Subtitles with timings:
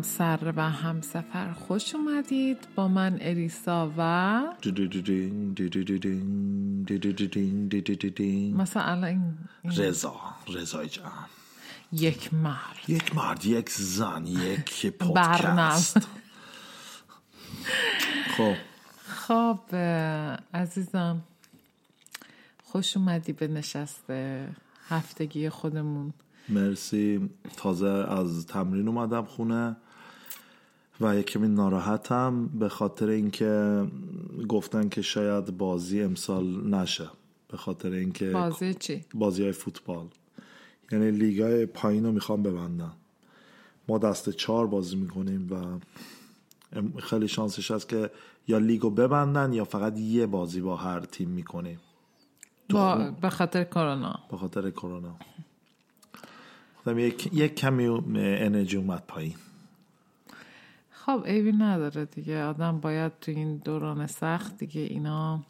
[0.00, 4.42] قسمت 21 همسر و همسفر خوش اومدید با من اریسا و
[8.56, 9.38] مثلا الان این
[9.76, 11.12] رضا رضای جان.
[11.92, 12.88] یک مرد.
[12.88, 14.86] یک مرد یک زن یک.
[14.86, 15.96] پادکست.
[18.36, 18.54] خب.
[19.06, 19.76] خب
[20.54, 21.22] عزیزم
[22.64, 24.04] خوش اومدی به نشست
[24.88, 26.12] هفتگی خودمون.
[26.48, 27.30] مرسی.
[27.56, 29.76] تازه از تمرین اومدم خونه
[31.00, 33.84] و یک کمی ناراحتم به خاطر اینکه
[34.48, 37.10] گفتن که شاید بازی امسال نشه.
[37.48, 40.06] به خاطر اینکه بازی چی؟ بازی های فوتبال.
[40.92, 42.92] یعنی لیگای پایین رو می‌خوام ببندن
[43.88, 45.78] ما دست چهار بازی می‌کنیم و
[46.98, 48.10] خیلی شانسش هست که
[48.48, 51.80] یا لیگو ببندن یا فقط یه بازی با هر تیم می‌کنیم.
[52.70, 54.18] با به خاطر کرونا.
[54.30, 55.16] به خاطر کرونا.
[56.82, 59.34] گفتم یک, یک کمی انرژی اومد پایین
[60.90, 62.44] خب عیبی نداره دیگه.
[62.44, 65.42] آدم باید تو این دوران سخت دیگه اینا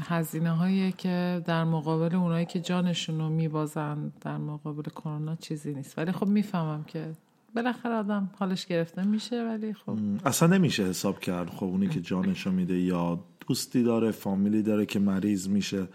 [0.00, 5.98] هزینه هایی که در مقابل اونایی که جانشون رو میبازن در مقابل کرونا چیزی نیست.
[5.98, 7.12] ولی خب می‌فهمم که
[7.56, 9.98] بالاخره آدم حالش گرفته میشه ولی خب.
[10.24, 14.98] اصلا نمیشه حساب کرد خب اونی که جانشو میده یا دوستی داره فامیلی داره که
[14.98, 15.88] مریض میشه.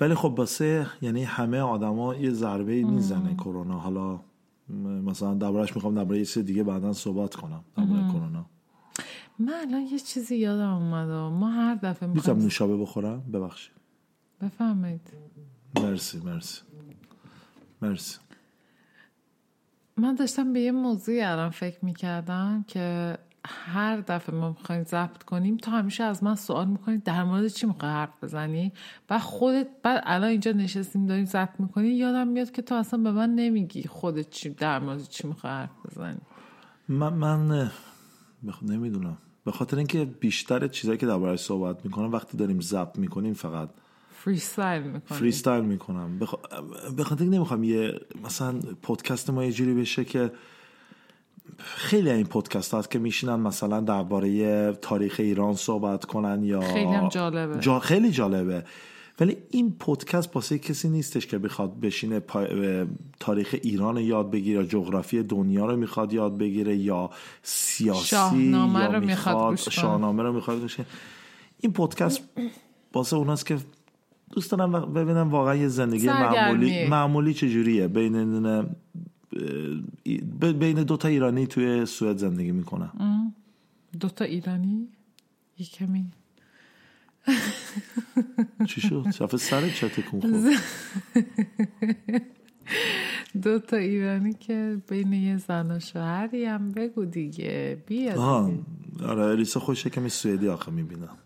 [0.00, 3.78] ولی خب باسه یعنی همه آدما یه ضربه می‌زنه کرونا.
[3.78, 4.20] حالا
[4.84, 8.46] مثلا دربارش می‌خوام درباره یه چیز دیگه بعدا صحبت کنم درباره کرونا.
[9.38, 11.08] من الان یه چیزی یادم اومد.
[11.32, 13.74] ما هر دفعه می‌تونم می‌خوایم نوشابه بخورم؟ ببخشید.
[14.40, 15.00] بفهمید
[15.76, 16.60] مرسی مرسی.
[17.82, 18.18] مرسی.
[19.96, 25.56] من داشتم به یه موضوعی الان فکر می‌کردم که هر دفعه ما می‌خوایم ضبط کنیم
[25.56, 28.72] تو همیشه از من سوال می‌کنی در مورد چی می‌خوای حرف بزنی؟
[29.10, 33.12] و خودت بعد الان اینجا نشستیم داریم ضبط می‌کنی یادم میاد که تو اصلا به
[33.12, 36.20] من نمیگی خودت چی در مورد چی می‌خوای حرف بزنی.
[36.88, 37.70] من من
[38.48, 38.62] بخ...
[38.62, 39.18] نمی‌دونم.
[39.44, 43.68] به خاطر اینکه بیشتر چیزایی که دربارش صحبت می‌کنم وقتی داریم ضبط می‌کنیم فقط
[44.10, 46.34] فری استایل می‌کنی فری استایل می‌کنم بخ...
[46.96, 50.32] به خاطر اینکه نمی‌خوام یه مثلا پادکست ما یه جوری بشه که
[51.58, 57.08] خیلی این پادکست هست که میشینن مثلا درباره تاریخ ایران صحبت کنن یا خیلی هم
[57.08, 57.60] جالبه.
[57.60, 57.78] جا...
[57.78, 58.64] خیلی جالبه
[59.20, 62.46] ولی این پادکست واسه کسی نیستش که بخواد بشینه پا...
[63.20, 67.10] تاریخ ایران رو یاد بگیره یا جغرافی دنیا رو می‌خواد یاد بگیره یا
[67.42, 69.56] سیاسی شاهنامه یا رو می‌خواد.
[69.56, 70.86] شاهنامه رو می‌خواد گوش کنه.
[71.60, 72.20] این پادکست
[72.94, 73.58] واسه اوناست که
[74.32, 76.06] دوست دارم ببینم واقعا یه زندگی.
[76.06, 78.14] معمولی معمولی چجوریه بین
[80.58, 82.90] بین دوتا ایرانی توی سوئد زندگی می‌کنن.
[84.00, 84.88] دوتا ایرانی؟
[85.58, 86.04] یه کمی
[88.68, 90.44] چی شد؟ شفه سر چه تکون خورد.
[93.42, 97.82] دوتا ایرانی که بین یه زن و شوهری هم بگو دیگه.
[97.86, 98.52] بیا آها.
[99.04, 101.16] آره الیسا خوش کمی سوئدی آخه می‌بینم.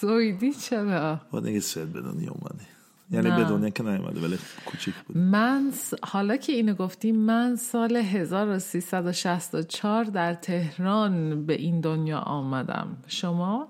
[0.00, 2.66] سویدی چرا؟ باید دیگه سوئد به دنیا اومده
[3.10, 3.36] یعنی نه.
[3.36, 7.96] به دنیا که نیومده ولی کوچیک بود من س- حالا که اینو گفتی من سال
[7.96, 13.68] 1364 در تهران به این دنیا آمدم شما؟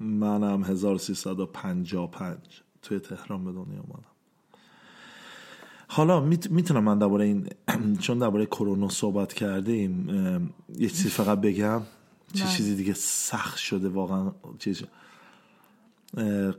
[0.00, 2.36] منم 1355
[2.82, 4.04] توی تهران به دنیا اومدم
[5.88, 7.48] حالا میت- می‌تونم من درباره این
[8.04, 10.08] چون درباره کرونا صحبت کردیم
[10.78, 11.82] یه چیزی فقط بگم
[12.34, 12.52] چه بله.
[12.56, 14.82] چیزی دیگه سخت شده واقعا چیز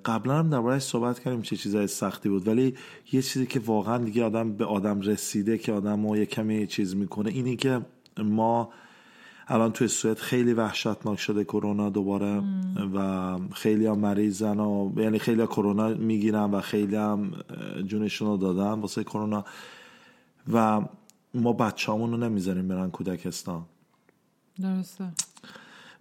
[0.05, 2.75] قبلا هم دربارهش صحبت کردیم چه چیزای سختی بود ولی
[3.11, 6.95] یه چیزی که واقعا دیگه آدم به آدم رسیده که آدم رو یه کمی چیز
[6.95, 7.81] می‌کنه اینی که
[8.17, 8.69] ما
[9.47, 12.43] الان توی سوئد خیلی وحشتناک شده کرونا دوباره
[12.95, 17.31] و خیلی هم مریضن و یعنی خیلی کرونا می‌گیرن و خیلی هم
[17.85, 19.45] جونشون رو دادن واسه کرونا
[20.53, 20.81] و
[21.33, 23.65] ما بچه رو نمی‌ذاریم برن کودکستان.
[24.61, 25.05] درسته.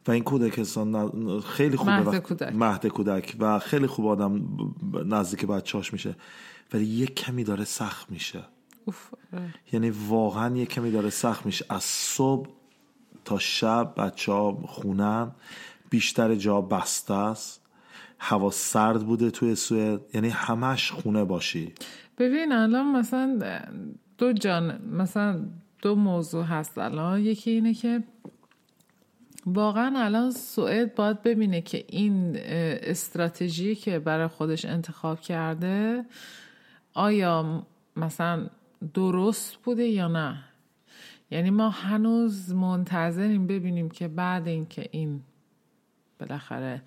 [0.07, 2.55] و این کودکستان خیلی خوبه مهد کودک.
[2.55, 4.43] مهد کودک و خیلی خوب آدم
[5.07, 6.17] نزدیک بچهاش میشه.
[6.73, 8.43] ولی یک کمی داره سخت میشه.
[8.85, 9.55] اوف آره.
[9.73, 11.65] یعنی واقعا یک کمی داره سخت میشه.
[11.69, 12.49] از صبح
[13.25, 15.31] تا شب بچه ها خونن.
[15.91, 17.61] بیشتر جا بسته است.
[18.19, 20.01] هوا سرد بوده توی سوئد.
[20.15, 21.73] یعنی همش خونه باشی.
[22.19, 23.61] ببین الان مثلا
[24.19, 25.47] دو جان مثلا
[25.83, 26.79] دو موضوع هست.
[26.79, 28.03] الان یکی اینه که
[29.47, 36.05] واقعا الان سوئد باید ببینه که این استراتژی که برای خودش انتخاب کرده
[36.95, 37.67] آیا
[37.97, 38.47] مثلا
[38.95, 40.45] درست بوده یا نه.
[41.31, 45.21] یعنی ما هنوز منتظریم ببینیم که بعد اینکه این
[46.19, 46.83] بالاخره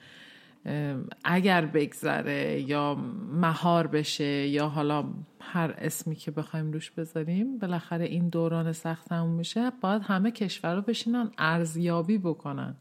[1.24, 2.96] اگر بگذره یا
[3.34, 5.06] مهار بشه یا حالا
[5.40, 10.82] هر اسمی که بخوایم روش بذاریم بالاخره این دوران سخت تموم میشه باید همه کشورها
[10.82, 12.76] بشینن ارزیابی بکنن.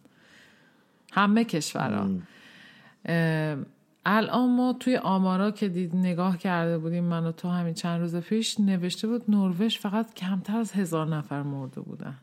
[1.13, 2.09] همه کشورها.
[4.07, 8.17] الان ما توی آمارا که دید نگاه کرده بودیم من و تو همین چند روز
[8.17, 12.15] پیش نوشته بود نروژ فقط کمتر از هزار نفر مرده بودن.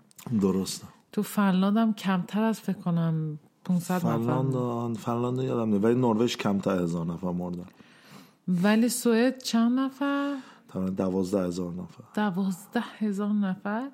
[0.41, 0.87] درسته.
[1.11, 5.83] تو فنلاند هم کمتر از فکر کنم 500 فنلاند فنلاند یادم نیست.
[5.83, 7.65] ولی نروژ کمتر هزار نفر مردن.
[8.47, 10.35] ولی سوئد چند نفر؟
[10.69, 12.03] تقریبا دوازده هزار نفر.
[12.15, 13.87] دوازده هزار نفر.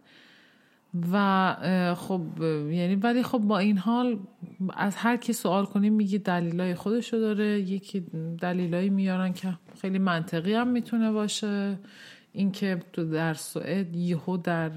[1.11, 2.21] و خب
[2.71, 4.19] یعنی ولی خب با این حال
[4.73, 7.59] از هر کی سوال کنیم میگی دلیلای خودشو داره.
[7.59, 7.99] یکی
[8.39, 11.79] دلیلایی میارن که خیلی منطقی هم می‌تونه باشه.
[12.31, 14.71] اینکه تو در سوئد یهو در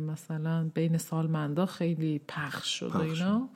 [0.00, 3.48] مثلا بین سالمندا خیلی پخش شد و اینا.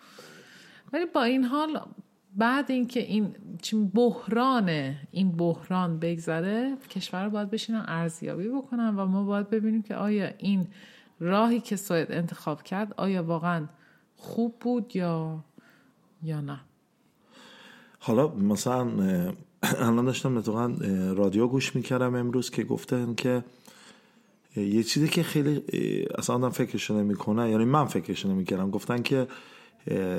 [0.96, 1.80] ولی با این حال
[2.36, 3.34] بعد اینکه این
[3.94, 10.30] بحران این بحران بگذره کشور باید بشینن ارزیابی بکنن و ما باید ببینیم که آیا
[10.38, 10.66] این
[11.20, 13.66] راهی که سوئد انتخاب کرد آیا واقعا
[14.16, 15.44] خوب بود یا
[16.22, 16.60] یا نه.
[17.98, 18.90] حالا مثلا
[19.62, 20.74] الان داشتم اتفاقا
[21.16, 23.44] رادیو گوش می‌کردم امروز که گفتن که
[24.56, 25.62] یه چیزی که خیلی
[26.18, 28.70] اصلا آدم فکرش نمی‌کنه یعنی من فکرش نمی‌کردم.
[28.70, 29.26] گفتن که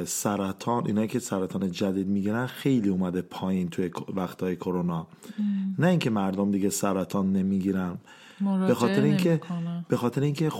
[0.05, 5.07] سرطان اینایی که سرطان جدید می‌گیرن خیلی اومده پایین توی وقتهای کرونا.
[5.79, 7.97] نه اینکه مردم دیگه سرطان نمی‌گیرن.
[8.67, 9.41] به خاطر اینکه
[9.87, 10.51] به خاطر اینکه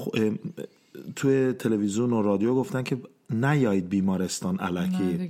[1.16, 2.98] توی تلویزیون و رادیو گفتن که
[3.30, 5.30] نیایید بیمارستان علکی.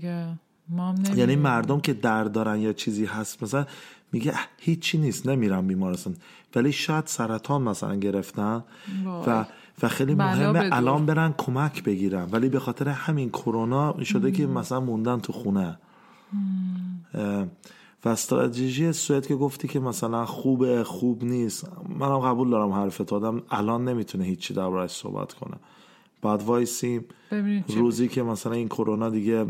[1.16, 3.66] یعنی مردم که درد دارن یا چیزی هست مثلا
[4.12, 6.16] میگه هیچی نیست نمیرم بیمارستان.
[6.56, 8.64] ولی شاید سرطان مثلا گرفتن
[9.28, 9.46] و
[9.82, 12.30] و خیلی مهمه الان برن کمک بگیرن.
[12.32, 15.78] ولی به خاطر همین کرونا شده که مثلا موندن تو خونه.
[18.06, 21.70] و استراتژی سوئد که گفتی که مثلا خوبه خوب نیست.
[22.00, 23.14] منم قبول دارم حرفت.
[23.14, 25.58] آدم الان نمی‌تونه هیچی دربارش صحبت کنه.
[26.22, 27.06] بعد وایسیم
[27.68, 29.46] روزی که مثلا این کرونا دیگه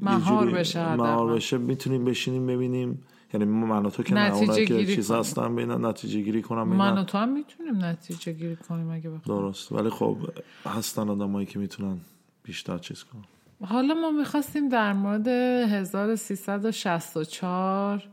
[0.00, 3.02] مهار بشه مهار بشه می‌تونیم بشینیم ببینیم.
[3.34, 6.68] یعنی من و تو که نه که چیز هستن بینن نتیجه گیری کنم.
[6.68, 9.72] من و تو هم می‌تونیم نتیجه گیری کنیم اگه بخوام درست.
[9.72, 10.18] ولی خب
[10.66, 11.98] هستن آدمایی که می‌تونن
[12.42, 13.24] بیشتر چیز کنن.
[13.68, 18.08] حالا ما می‌خواستیم در مورد 1364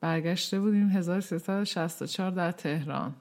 [0.00, 0.88] برگشته بودیم.
[0.88, 3.14] 1364 در تهران.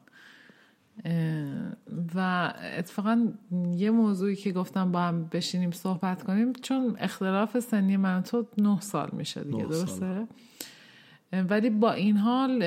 [2.15, 3.27] و اتفاقا
[3.75, 8.79] یه موضوعی که گفتم با هم بشینیم صحبت کنیم چون اختلاف سنی من تو نه
[8.79, 10.27] سال میشه دیگه درسته؟
[11.33, 12.63] ولی با این حال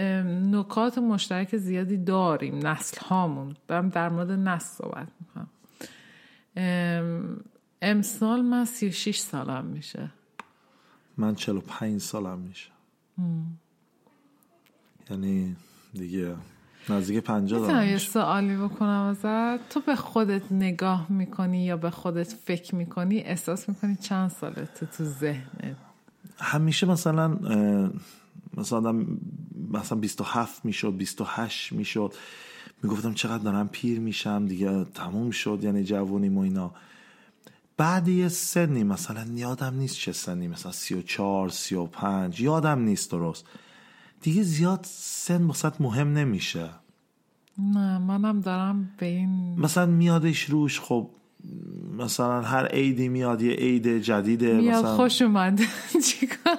[0.54, 5.48] نکات مشترک زیادی داریم نسل هامون دارم در مورد نسل صحبت می‌کنم.
[7.82, 10.10] امسال من 36 سالم میشه.
[11.16, 12.70] من 45 سالم میشه.
[15.10, 15.56] یعنی
[15.92, 16.34] دیگه
[16.88, 19.68] نزدیک 50 دارم یه سوالی بکنم ازت.
[19.68, 24.86] تو به خودت نگاه می‌کنی یا به خودت فکر می‌کنی؟ احساس می‌کنی چند ساله تو
[24.86, 25.76] تو ذهنت؟
[26.38, 27.38] همیشه مثلا
[28.56, 29.06] مثلا
[29.70, 32.14] مثلا 27 می‌شد 28 می‌شد.
[32.82, 36.74] می‌گفتم چقدر دارم پیر میشم دیگه تموم شد یعنی جوونیم و اینا.
[37.76, 43.46] بعد یه سنی مثلا یادم نیست چه سنی مثلا 34 35 یادم نیست درست.
[44.20, 46.70] دیگه زیاد سن واسط مهم نمیشه.
[47.58, 51.10] نه منم دارم به این مثلا میادش روش خب
[51.98, 55.60] مثلا هر عیدی میاد یه عید جدیده میاد مثلا خوش اومد.
[56.08, 56.56] چیکار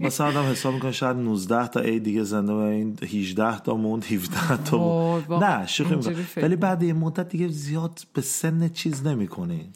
[0.00, 4.04] مثلا آدم حساب می‌کنه شاید 19 تا عید دیگه زنده و این 18 تا موند
[4.04, 5.44] 17 تا موند.
[5.44, 5.94] نه شوخی
[6.36, 9.68] ولی بعد یه مدت دیگه زیاد به سن چیز نمی‌کنی.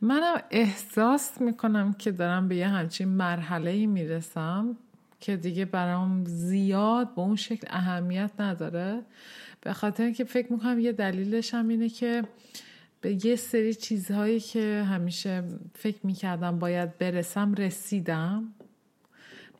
[0.00, 4.76] منم احساس می‌کنم که دارم به یه همچین مرحله ای می‌رسم
[5.20, 9.02] که دیگه برام زیاد به اون شکل اهمیت نداره.
[9.60, 12.22] به خاطر اینکه فکر می‌کنم یه دلیلش هم اینه که
[13.06, 15.42] به یه سری چیزهایی که همیشه
[15.74, 18.44] فکر می‌کردم باید برسم رسیدم.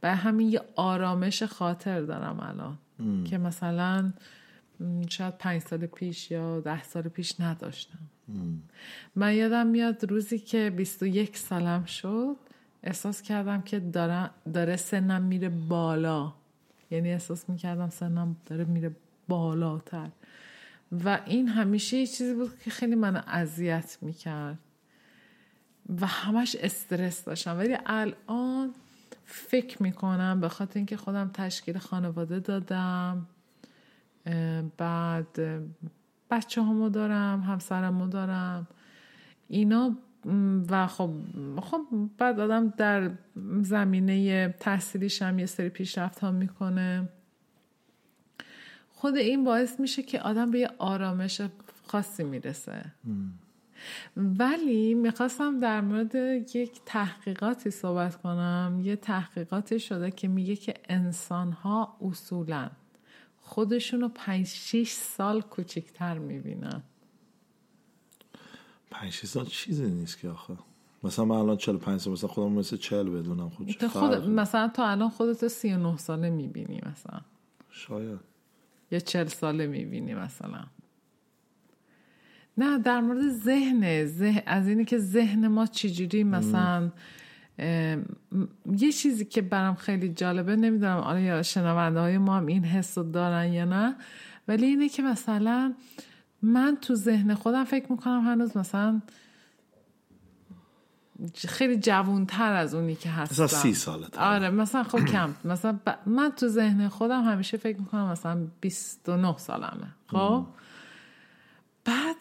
[0.01, 2.79] به همین یه آرامش خاطر دارم الان.
[3.25, 4.13] که مثلا
[5.09, 7.99] شاید پنج سال پیش یا ده سال پیش نداشتم.
[9.17, 12.37] من یادم میاد روزی که 21 سالم شد
[12.83, 16.33] احساس کردم که داره, داره سنم میره بالا.
[16.91, 18.91] یعنی احساس می‌کردم سنم داره میره
[19.29, 20.09] بالاتر.
[21.05, 24.59] و این همیشه یه چیزی بود که خیلی منو اذیت می‌کرد.
[26.01, 27.59] و همش استرس داشتم.
[27.59, 28.75] ولی الان
[29.25, 33.27] فکر می‌کنم به خاطر اینکه خودم تشکیل خانواده دادم
[34.77, 35.41] بعد
[36.31, 38.67] بچه همو دارم همسرمو دارم.
[39.49, 39.97] اینا
[40.69, 41.11] و خب
[41.63, 41.81] خب
[42.19, 43.11] بعد آدم در
[43.63, 47.09] زمینه تحصیلیش هم یه سری پیشرفت ها می‌کنه.
[48.99, 51.41] خود این باعث میشه که آدم به یه آرامش
[51.87, 52.85] خاصی می‌رسه.
[54.17, 56.15] ولی می‌خواستم در مورد
[56.55, 58.81] یک تحقیقاتی صحبت کنم.
[58.83, 62.71] یه تحقیقاتی شده که میگه که انسان ها اصولا
[63.41, 66.83] خودشون رو پنج شیش سال کوچکتر می‌بینن.
[68.91, 70.57] پنج شیش سال چیزی نیست که آخه.
[71.05, 75.11] مثلا من الان 45 سال مثلا خودم مثل 40 بدونم خود خود مثلا تو الان
[75.11, 77.21] خودت 39 ساله می‌بینی مثلا.
[77.71, 78.36] شاید.
[78.91, 80.65] یا 40 ساله می‌بینی مثلا.
[82.59, 86.93] نه در مورد ذهن ذهن از اینی که ذهن ما چجوری مثلا
[88.79, 92.99] یه چیزی که برام خیلی جالبه نمی‌دونم آره یا شنونده های ما هم این حس
[92.99, 93.97] رو دارن یا نه
[94.49, 95.75] ولی اینه که مثلا
[96.43, 99.03] من تو ذهن خودم فکر می‌کنم هنوز مثلا
[101.49, 103.45] خیلی جوونتر از اونی که هستم.
[103.45, 105.35] مثلا سی ساله آره مثلا خب کم.
[105.45, 109.95] مثلا من تو ذهن خودم همیشه فکر می‌کنم مثلا 29 سالمه.
[110.07, 110.47] خب؟
[111.85, 112.17] بعد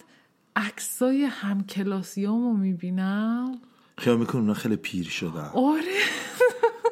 [0.55, 3.57] عکسای همکلاسیامو می‌بینم.
[3.97, 5.49] خیال می‌کنم اونا خیلی پیر شدن.
[5.53, 5.81] آره.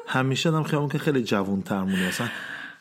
[0.06, 2.28] همیشه هم خیال که خیلی جوون تر مونه مثلا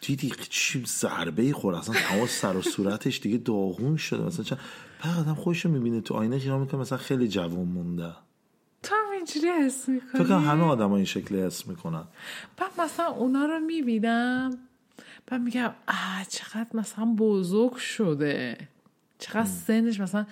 [0.02, 4.24] دیدی چی ضربه خور اصلا تمام سر و صورتش دیگه داغون شده.
[4.24, 4.60] مثلا چند
[5.06, 8.14] بعد آدم خودشو می‌بینه تو آینه خیال می‌کنه مثلا خیلی جوون مونده.
[9.28, 12.04] اینجوری حس می‌کنی؟ فکر همه آدم ها این شکلی حس می‌کنن.
[12.58, 14.58] بعد مثلا اونا رو می‌بینم
[15.28, 18.58] بعد میگم آه چقدر مثلا بزرگ شده.
[19.20, 20.26] چقدر سنش مثلا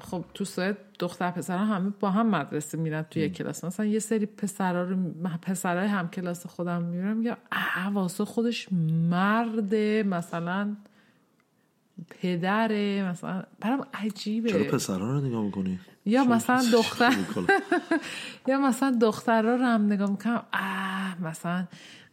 [0.00, 3.64] خب تو سوئد دختر پسر همه با هم مدرسه میرن توی یک کلاس.
[3.64, 4.96] مثلا یه سری پسرا رو
[5.42, 7.36] پسرای هم کلاس خودم می‌بینم میگم
[7.92, 8.68] واسه خودش
[9.10, 10.76] مرده مثلا
[12.10, 14.50] پدره مثلا برام عجیبه.
[14.50, 17.16] چرا پسرا رو نگاه می‌کنی؟ یا مثلا دختر.
[18.48, 20.42] یا مثلا دخترها رو هم نگاه می‌کنم.
[20.52, 21.66] اه مثلا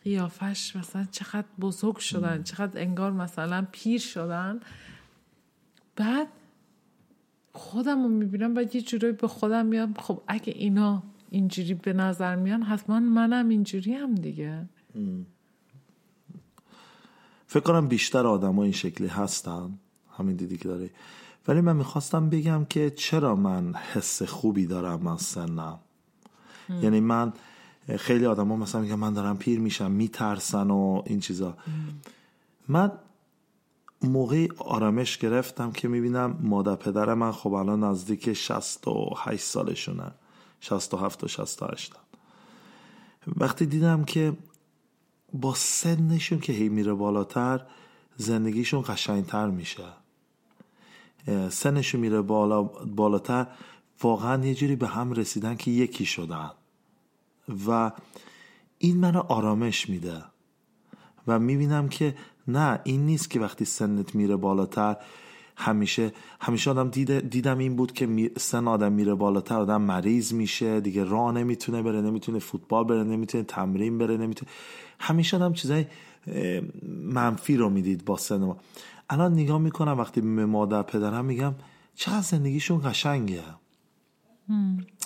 [0.04, 4.60] قیافش مثلا چقدر بزرگ شدن چقدر انگار مثلا پیر شدن.
[5.96, 6.28] بعد
[7.54, 12.36] خودم رو می‌بینم و یه جورایی به خودم میام خب اگه اینا اینجوری به نظر
[12.36, 14.66] میان حتما منم اینجوری هم دیگه.
[17.52, 19.80] فکر کنم بیشتر آدم ها این شکلی هستن.
[20.18, 20.90] همین دیدی که داره
[21.48, 25.80] ولی من می‌خواستم بگم که چرا من حس خوبی دارم از سنم.
[26.82, 27.34] یعنی من
[27.98, 31.58] خیلی آدم ها مثلا میگم من دارم پیر میشم میترسن و این چیزا.
[32.68, 32.92] من
[34.02, 40.12] موقعی آرامش گرفتم که می‌بینم مادر پدر من خب الان نزدیک 68 سالشونه.
[40.62, 41.94] 67 و 68
[43.28, 44.34] وقتی دیدم که
[45.34, 47.62] با سنشون که هی میره بالاتر
[48.18, 49.84] زندگیشون قشنگتر میشه.
[51.50, 53.48] سنشون میره بالا بالاتر
[54.02, 56.52] واقعا یه جوری به هم رسیدن که یکی شدن.
[57.68, 57.92] و
[58.78, 60.24] این منو آرامش میده.
[61.28, 62.16] و می‌بینم که
[62.48, 64.98] نه این نیست که وقتی سنت میره بالاتر
[65.62, 66.90] همیشه همیشه آدم
[67.20, 72.02] دیدم این بود که سن آدم میره بالاتر آدم مریض میشه دیگه راه نمی‌تونه بره
[72.02, 74.52] نمی‌تونه فوتبال بره نمی‌تونه تمرین بره نمی‌تونه
[75.00, 75.86] همیشه آدم چیزای
[77.04, 78.58] منفی رو می‌دید با سن ما.
[79.10, 81.54] الان نگاه می‌کنم وقتی به مادر پدرم میگم
[81.96, 83.44] چقدر زندگیشون قشنگه.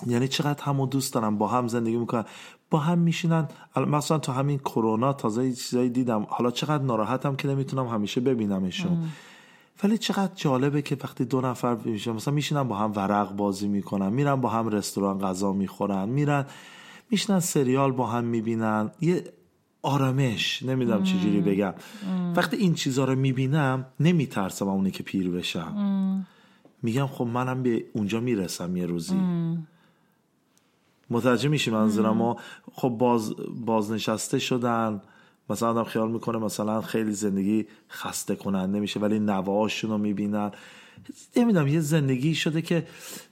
[0.06, 2.24] یعنی چقدر همو دوست دارم با هم زندگی می‌کنن.
[2.70, 3.48] با هم میشینن.
[3.76, 6.26] مثلا تو همین کرونا تازه چیزایی دیدم.
[6.28, 9.08] حالا چقدر ناراحتم که نمی‌تونم همیشه ببینمشون.
[9.82, 14.08] ولی چقدر جالبه که وقتی دو نفر میشن مثلا میشینن با هم ورق بازی می‌کنن
[14.08, 16.46] میرن با هم رستوران غذا می‌خورن میرن
[17.10, 18.90] میشنن سریال با هم می‌بینن.
[19.00, 19.24] یه
[19.82, 21.74] آرامش نمی‌دونم چجوری بگم.
[22.36, 26.26] وقتی این چیزها رو می‌بینم نمیترسم اونی که پیر بشم.
[26.82, 29.20] میگم خب منم به اونجا می‌رسم یه روزی.
[31.10, 32.36] متوجه میشی منظورم ما
[32.72, 35.00] خب باز بازنشسته شدن.
[35.50, 40.50] مثلا آدم خیال می‌کنه مثلا خیلی زندگی خسته کننده میشه ولی نواهاشون رو می‌بینن.
[41.36, 42.86] نمی‌دونم یه زندگی شده که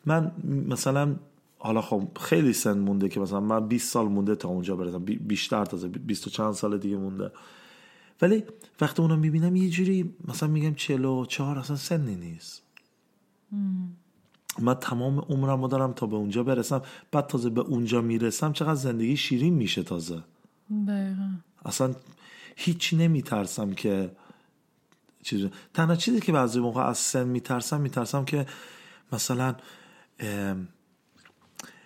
[0.06, 0.32] من
[0.68, 1.16] مثلا
[1.58, 5.04] حالا خب خیلی سن مونده که مثلا من 20 سال مونده تا اونجا برسم.
[5.04, 7.30] بیشتر تازه 20 چند سال دیگه مونده.
[8.22, 8.44] ولی
[8.80, 12.62] وقتی اونو می‌بینم یه جوری مثلا میگم 44 اصلا سنی نیست.
[14.58, 16.82] من تمام عمرم رو دارم تا به اونجا برسم.
[17.12, 20.22] بعد تازه به اونجا می‌رسم چقدر زندگی شیرین میشه تازه.
[20.88, 21.30] دقیقا.
[21.64, 21.94] اصلا
[22.56, 24.10] هیچ نمیترسم که
[25.22, 28.46] چیز تنها چیزی که بعضی موقع از سن میترسم میترسم که
[29.12, 29.54] مثلا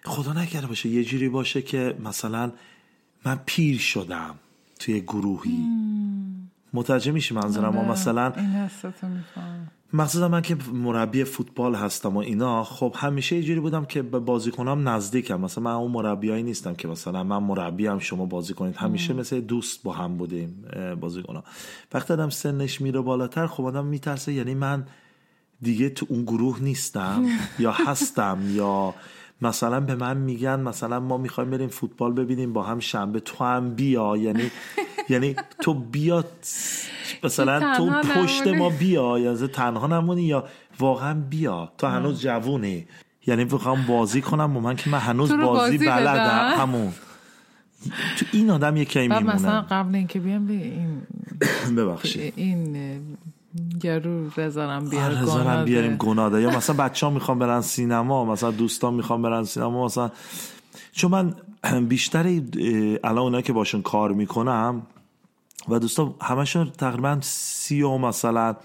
[0.05, 2.53] خدا نکرده باشه یه جوری باشه که مثلا
[3.25, 4.39] من پیر شدم
[4.79, 5.65] توی گروهی.
[6.73, 8.57] متوجه میشی منظورم؟ آره، مثلا این
[9.93, 14.19] مخصوصا من که مربی فوتبال هستم و اینا خب همیشه یه جوری بودم که به
[14.19, 15.41] بازیکنام نزدیکم.
[15.41, 18.77] مثلا من اون مربیایی نیستم که مثلا من مربیم شما بازی کنید.
[18.77, 20.65] همیشه مثل دوست با هم بودیم
[21.01, 21.43] بازیکنام
[21.93, 24.87] وقتی آدم سنش میره بالاتر خب آدم میترسه یعنی من
[25.63, 27.27] دیگه تو اون گروه نیستم
[27.59, 28.95] یا هستم یا
[29.43, 33.75] مثلا به من میگن مثلا ما می‌خوایم بریم فوتبال ببینیم با هم شنبه تو هم
[33.75, 34.17] بیا.
[34.17, 34.51] یعنی
[35.11, 36.25] یعنی تو بیا
[37.25, 38.47] مثلا تو پشت.
[38.47, 39.19] ما بیا.
[39.19, 40.45] یا تنها نمونی یا
[40.79, 41.73] واقعا بیا.
[41.79, 42.87] تو هنوز جوونی.
[43.27, 46.55] یعنی بخوام بازی کنم با من که من هنوز بازی, بازی بلدم.
[46.59, 46.93] همون.
[48.19, 51.03] تو این آدم یکی بعد مثلا میمونه قبل اینکه بیام به این
[51.77, 52.33] ببخشید.
[52.37, 52.77] این
[53.81, 55.65] گرو رزارم بیار گناده.
[55.65, 56.43] بیاریم گناده.
[56.43, 60.11] یا مثلا بچه ها می‌خوام برن سینما مثلا دوستان می‌خوام برن سینما مثلا
[60.93, 61.35] چون من
[61.87, 62.27] بیشتر
[63.05, 64.83] الان اونایی که باشون کار می‌کنم
[65.69, 68.57] و دوستان همشون تقریبا سی و مثلا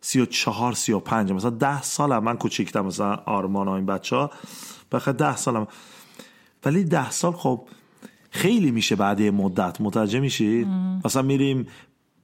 [0.00, 2.24] سی و چهار سی و پنج مثلا ده سالم.
[2.24, 4.30] من کوچیکتم مثلا آرمان ها این بچه ها
[4.92, 5.66] بخاطر ده سالم.
[6.64, 7.60] ولی ده سال خب
[8.30, 9.80] خیلی میشه بعد یه مدت.
[9.80, 10.66] متوجه میشی؟
[11.04, 11.66] مثلا میریم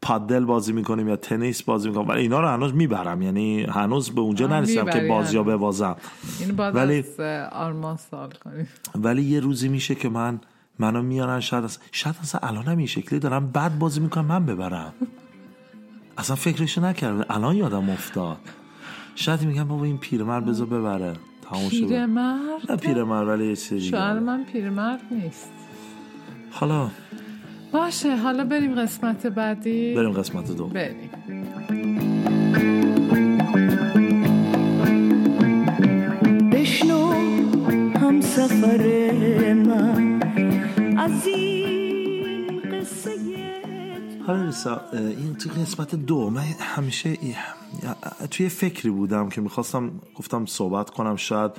[0.03, 2.09] پادل بازی می‌کنیم یا تنیس بازی می‌کنیم.
[2.09, 3.23] ولی اینا رو هنوز می‌برم.
[3.23, 5.39] یعنی هنوز به اونجا نرسیدم که بازی.
[5.39, 5.97] ببازم.
[6.41, 7.05] این ولی-
[7.53, 8.69] آرمان سال کنیم.
[8.95, 10.41] ولی یه روزی میشه که من
[10.79, 14.93] منو میارن شاید اصلا شاید اصلا الانم این شکلی دارم بد بازی می‌کنم من ببرم.
[16.19, 17.25] اصلا فکرشو نکردم.
[17.31, 18.37] الان یادم افتاد.
[19.15, 21.13] شاید میگم بابا این پیرمرد بذار ببره.
[21.71, 23.79] پیرمرد؟ نه پیرمرد ولی یه دیگه.
[23.81, 25.51] شاید من پیرمرد نیست.
[26.51, 26.91] حالا
[27.73, 29.95] باشه حالا بریم قسمت بعدی.
[29.95, 31.11] بریم قسمت دو بریم.
[36.53, 37.11] بشنو
[37.99, 38.83] هم سفر
[39.53, 40.21] من.
[40.99, 43.11] از این قصه
[44.27, 47.35] حالا ریسا این تو قسمت دو من همیشه ای-
[48.31, 51.51] توی فکری بودم که می‌خواستم گفتم صحبت کنم شاید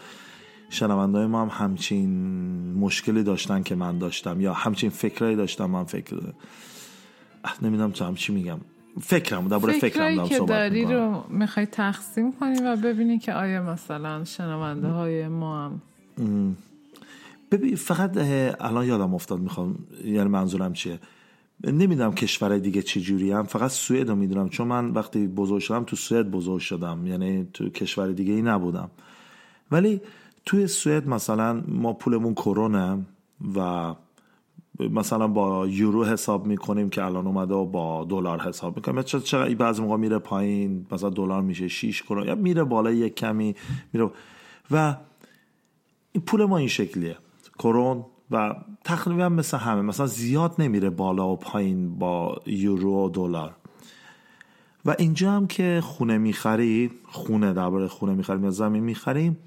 [0.71, 2.09] شنوندهای ما هم همچین
[2.73, 6.15] مشکلی داشتن که من داشتم یا همچین فکرهایی داشتم من فکر
[7.61, 8.59] نمی‌دونم چه هم چی میگم.
[9.01, 11.13] فکرم درباره فکرم فکرایی که داری می‌کنم.
[11.13, 15.81] رو می‌خوای تقسیم کنی و ببینی که آیا مثلا شنونده های ما هم
[17.51, 18.17] ببین فقط
[18.59, 20.99] الان یادم افتاد می‌خوام یعنی منظورم چیه؟
[21.63, 25.83] نمی‌دونم کشورهای دیگه چه جوری هم فقط سوئد رو می‌دونم چون من وقتی بزرگ شدم
[25.83, 28.89] تو سوئد بزرگ شدم یعنی تو کشور دیگه ای نبودم.
[29.71, 30.01] ولی
[30.45, 33.05] توی سوئد مثلا ما پولمون کرونه
[33.55, 33.93] و
[34.79, 39.01] مثلا با یورو حساب می‌کنیم که الان اومده و با دلار حساب می‌کنیم.
[39.01, 43.15] چرا چرا بعضی موقع میره پایین مثلا دلار میشه 6 کرون یا میره بالا یک
[43.15, 43.55] کمی
[43.93, 44.09] میره
[44.71, 44.95] و
[46.11, 47.17] این پول ما این شکلیه.
[47.59, 53.55] کرون و تقریبا مثل همه مثلا زیاد نمیره بالا و پایین با یورو و دلار.
[54.85, 59.37] و اینجا هم که خونه می‌خری خونه درباره خونه می‌خریم یا زمین می‌خریم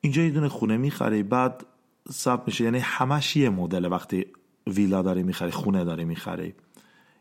[0.00, 1.66] اینجا یه دونه خونه می‌خری بعد
[2.12, 2.64] ثبت میشه.
[2.64, 4.26] یعنی همش یه مدل وقتی
[4.66, 6.54] ویلا داری می‌خری خونه داری می‌خری.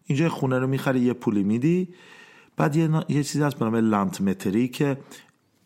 [0.06, 1.88] اینجا خونه رو می‌خری یه پولی میدی.
[2.58, 4.98] بعد یه, یه چیزی هست به نام لانت متری که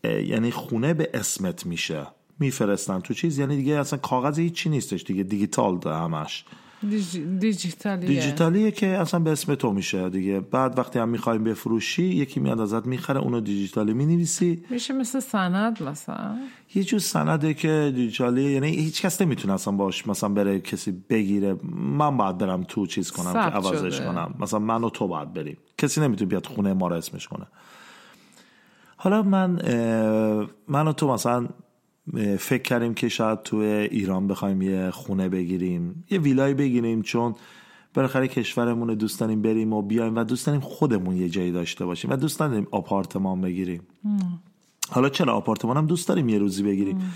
[0.04, 2.08] یعنی خونه به اسمت میشه.
[2.40, 3.40] میفرستن تو چیز.
[3.40, 6.46] یعنی دیگه اصلا کاغذ هیچی نیستش دیگه دیجیتال همش.
[6.82, 8.08] دیجی- دیجیتالیه.
[8.08, 10.40] دیجیتالیه که اصلا به اسم تو میشه دیگه.
[10.40, 14.64] بعد وقتی هم می‌خوایم بفروشی یکی میاد ازت می‌خره اونو دیجیتالی می‌نویسی.
[14.70, 16.38] میشه مثل سند مثلا.
[16.76, 21.56] یه جور سنده که دیجیتالی یعنی هیچ کس نمی‌تونه اصلا باش مثلا بره کسی بگیره.
[21.74, 24.06] من باید برم تو چیز کنم که عوضش شده.
[24.06, 24.36] کنم.
[24.40, 25.58] مثلا من و تو باید بریم.
[25.78, 27.46] کسی نمی‌تونه بیاد خونه ما رو اسمش کنه.
[28.98, 29.50] حالا من
[30.68, 31.48] من و تو مثلا
[32.40, 33.58] فکر کردیم که شاید تو
[33.92, 37.36] ایران بخوایم یه خونه بگیریم یه ویلای بگیریم چون
[37.94, 42.12] بالاخره کشورمون دوست داریم بریم و بیایم و دوست داریم خودمون یه جایی داشته باشیم
[42.12, 43.82] و دوست داریم آپارتمان بگیریم.
[44.90, 47.14] حالا چرا آپارتمان هم دوست داریم یه روزی بگیریم؟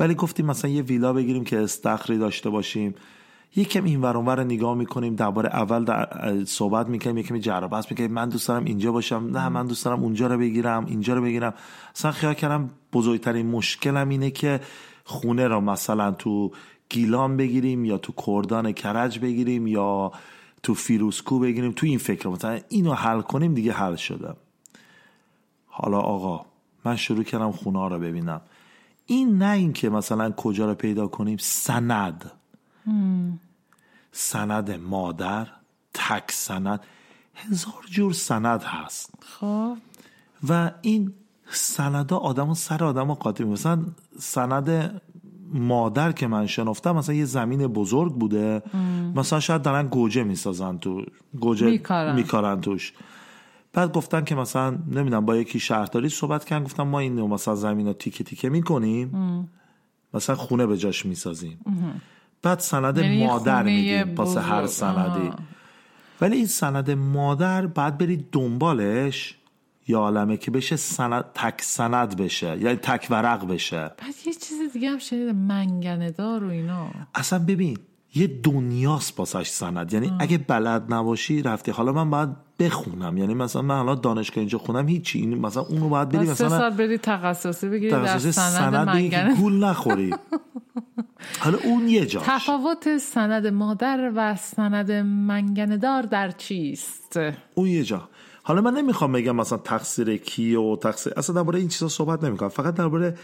[0.00, 2.94] ولی گفتیم مثلا یه ویلا بگیریم که استخری داشته باشیم.
[3.56, 7.90] یکم این ور رو نگاه می‌کنیم درباره اول در صحبت می‌کنیم یکم جر و بحث
[7.90, 8.12] می‌کنیم.
[8.12, 9.28] من دوست دارم اینجا باشم.
[9.32, 11.54] نه من دوست دارم اونجا رو بگیرم اینجا رو بگیرم.
[11.94, 14.60] اصلا خیال کردم بزرگترین مشکلم اینه که
[15.04, 16.50] خونه رو مثلا تو
[16.88, 20.12] گیلان بگیریم یا تو کردان کرج بگیریم یا
[20.62, 21.72] تو فیروسکو بگیریم.
[21.72, 24.34] تو این فکر مثلا اینو حل کنیم دیگه حل شده.
[25.66, 26.46] حالا آقا
[26.84, 28.40] من شروع کردم خونه ها رو ببینم.
[29.06, 32.32] این نه این که مثلا کجا رو پیدا کنیم سند.
[34.12, 35.46] سند مادر
[35.94, 36.80] تک سند
[37.34, 39.14] هزار جور سند هست.
[39.22, 39.76] خب.
[40.48, 41.12] و این
[41.50, 43.44] سندا آدم و سر آدم قاطی.
[43.44, 43.84] مثلا
[44.18, 45.00] سند
[45.52, 48.62] مادر که من شناختم مثلا یه زمین بزرگ بوده.
[49.14, 51.04] مثلا شاید دارن گوجه می‌سازن تو
[51.40, 52.14] گوجه میکارن.
[52.14, 52.92] میکارن توش.
[53.72, 57.86] بعد گفتن که مثلا نمی‌دونم با یکی شهرداری صحبت کردن گفتن ما این مثلا زمین
[57.86, 59.48] رو تیکه تیکه می‌کنیم.
[60.14, 61.58] مثلا خونه به جاش می‌سازیم.
[62.46, 64.66] بعد سند یعنی مادر میدیم واسه هر.
[64.66, 65.30] سندی.
[66.20, 69.34] ولی این سند مادر بعد برید دنبالش
[69.88, 74.72] یا عالمه که بشه سند تک سند بشه یعنی تک ورق بشه بعد یه چیز
[74.72, 77.78] دیگه هم شنیدم منگنه دار و اینا اصلا ببین
[78.16, 79.92] یه دنیاست باسش سند.
[79.92, 81.70] یعنی اگه بلد نباشی رفتی.
[81.70, 83.16] حالا من باید بخونم.
[83.16, 85.18] یعنی مثلا من حالا دانشگاه اینجا خونم هیچی.
[85.18, 89.40] این مثلا اونو باید بری مثلا سال بری تخصصی بگیری در تخصص سند سند که
[89.40, 90.14] گول نخوری.
[91.40, 92.22] حالا اون یه جاش.
[92.26, 97.20] تفاوت سند مادر و سند منگنه دار در چیست؟
[97.54, 98.08] اون یه جا.
[98.42, 102.48] حالا من نمی‌خوام بگم مثلا تقصیر کیه و تقصیر اصلا درباره این چیزا صحبت نمی‌کنم.
[102.48, 103.14] فقط درباره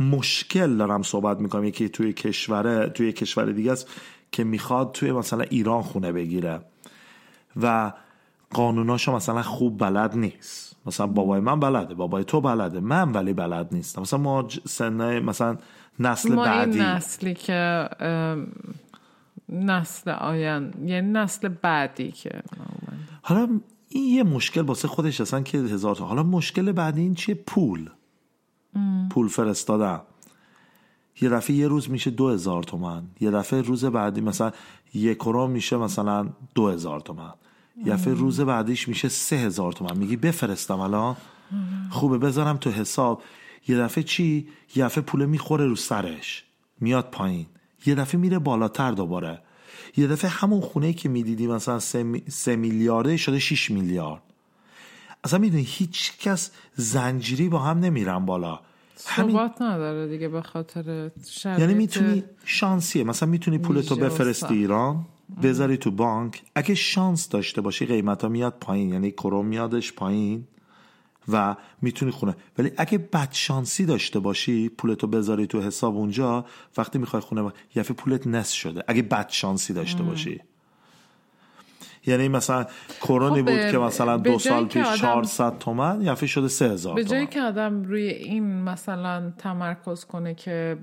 [0.00, 1.64] مشکل دارم صحبت می‌کنم.
[1.64, 3.88] یکی توی کشور توی کشور دیگه است.
[4.32, 6.60] که می‌خواد توی مثلا ایران خونه بگیره
[7.62, 7.92] و
[8.50, 10.76] قانوناشو مثلا خوب بلد نیست.
[10.86, 14.02] مثلا بابای من بلده بابای تو بلده من ولی بلد نیستم.
[14.02, 15.56] مثلا ما سنه مثلا
[16.00, 16.80] نسل ما بعدی.
[16.80, 18.46] این نسلی که ام،
[19.48, 22.42] نسل آین یعنی نسل بعدی که
[23.22, 26.04] حالا این یه مشکل واسه خودش اصلا که هزار تا.
[26.06, 27.90] حالا مشکل بعدی این چیه؟ پول.
[29.10, 30.00] پول فرستادن.
[31.22, 33.02] یه دفعه یه روز میشه دو هزار تومن.
[33.20, 34.52] یه دفعه روز بعدی مثلا
[34.94, 37.32] یک میشه مثلا دو هزار تومن.
[37.76, 39.96] یه دفعه روز بعدیش میشه سه هزار تومن.
[39.96, 41.16] میگی بفرستم الان؟
[41.90, 43.22] خوبه بذارم تو حساب.
[43.68, 46.44] یه دفعه چی؟ یه دفعه پول می‌خوره رو سرش.
[46.80, 47.46] میاد پایین.
[47.86, 49.42] یه دفعه میره بالاتر دوباره.
[49.96, 54.22] یه دفعه همون خونه که می‌دیدی مثلا سه, می- سه میلیارده شده 6 میلیارد.
[55.24, 58.60] اصلا می‌دونی هیچ کس زنجیری با هم نمیرن بالا.
[58.98, 61.10] ثبات نداره دیگه به خاطر
[61.44, 63.04] یعنی می‌تونی شانسیه.
[63.04, 64.54] مثلا می‌تونی پولتو بفرستی.
[64.54, 65.06] ایران
[65.42, 66.42] بذاری تو بانک.
[66.54, 68.92] اگه شانس داشته باشی قیمت ها میاد پایین.
[68.92, 70.44] یعنی کروم میادش پایین
[71.28, 72.36] و می‌تونی خونه.
[72.58, 76.44] ولی اگه بد شانسی داشته باشی پولتو بذاری تو حساب اونجا
[76.76, 78.84] وقتی می‌خوای خونه دفعه پولت نصف شده.
[78.88, 80.40] اگه بد شانسی داشته باشی.
[82.06, 82.66] یعنی مثلا
[83.00, 87.04] کرونی خب، بود که مثلا دو سال پیش آدم- 400 تومن دفعه شده 3000 به
[87.04, 87.30] جایی تومن.
[87.30, 90.76] که آدم روی این مثلا تمرکز کنه که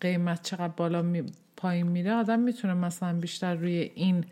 [0.00, 1.22] قیمت چقدر بالا می
[1.56, 4.24] پایین میره آدم می‌تونه مثلا بیشتر روی این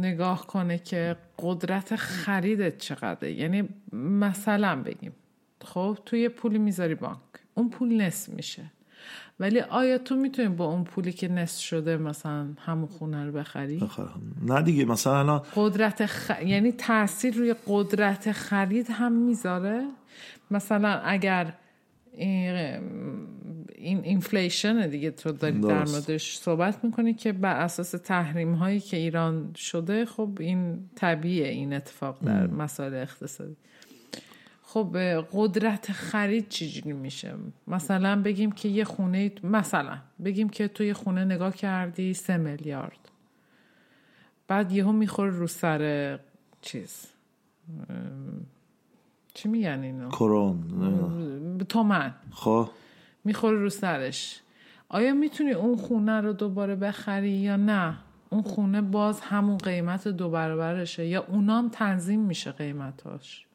[0.00, 3.32] نگاه کنه که قدرت خریدت چقدره.
[3.32, 5.12] یعنی مثلا بگیم
[5.64, 7.18] خب تو یه پولی می‌ذاری بانک
[7.54, 8.62] اون پول نصف میشه.
[9.40, 13.88] ولی آیا تو می‌تونی با اون پولی که نصف شده مثلا همون خونه رو بخری؟
[14.42, 16.30] نه دیگه مثلا الان قدرت خ...
[16.44, 19.86] یعنی تاثیر روی قدرت خرید هم می‌ذاره
[20.50, 21.52] مثلا اگر
[22.12, 22.54] این,
[23.74, 25.84] این inflation دیگه تو داری در.
[25.84, 31.72] موردش صحبت می‌کنی که بر اساس تحریم هایی که ایران شده خب این طبیعه این
[31.72, 33.56] اتفاق در مسائل اقتصادی
[34.72, 34.96] خب
[35.32, 37.34] قدرت خرید چجوری میشه؟
[37.66, 43.10] مثلا بگیم که یه خونه مثلا بگیم که تو یه خونه نگاه کردی سه میلیارد.
[44.48, 46.18] بعد یهو می‌خوره رو سر
[46.62, 47.06] چیز.
[49.34, 51.58] چی میگن اینو؟ کرون.
[51.68, 52.14] تومن.
[52.30, 52.68] خب.
[53.24, 54.40] می‌خوره رو سرش.
[54.88, 60.30] آیا می‌تونی اون خونه رو دوباره بخری یا نه؟ اون خونه باز همون قیمت دو
[60.30, 63.46] برابرشه یا اونام تنظیم میشه قیمتاش؟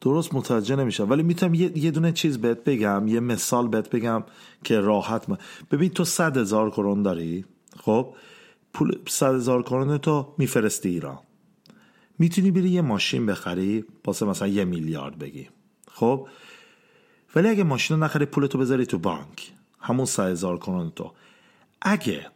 [0.00, 1.10] درست متوجه نمیشم.
[1.10, 4.24] ولی می‌تونم یه, یه دونه چیز بهت بگم یه مثال بهت بگم
[4.64, 5.38] که راحت من.
[5.70, 7.44] ببین تو صد هزار کرون داری
[7.80, 8.14] خب؟
[8.72, 11.18] پول صد هزار کرون تو میفرستی ایران.
[12.18, 15.48] می‌تونی بری یه ماشین بخری واسه مثلا یه میلیارد بگی
[15.90, 16.28] خب؟
[17.34, 19.52] ولی اگه ماشین رو نخری پولتو بذاری تو بانک.
[19.80, 21.12] همون صد هزار کرون تو.
[21.82, 22.26] اگه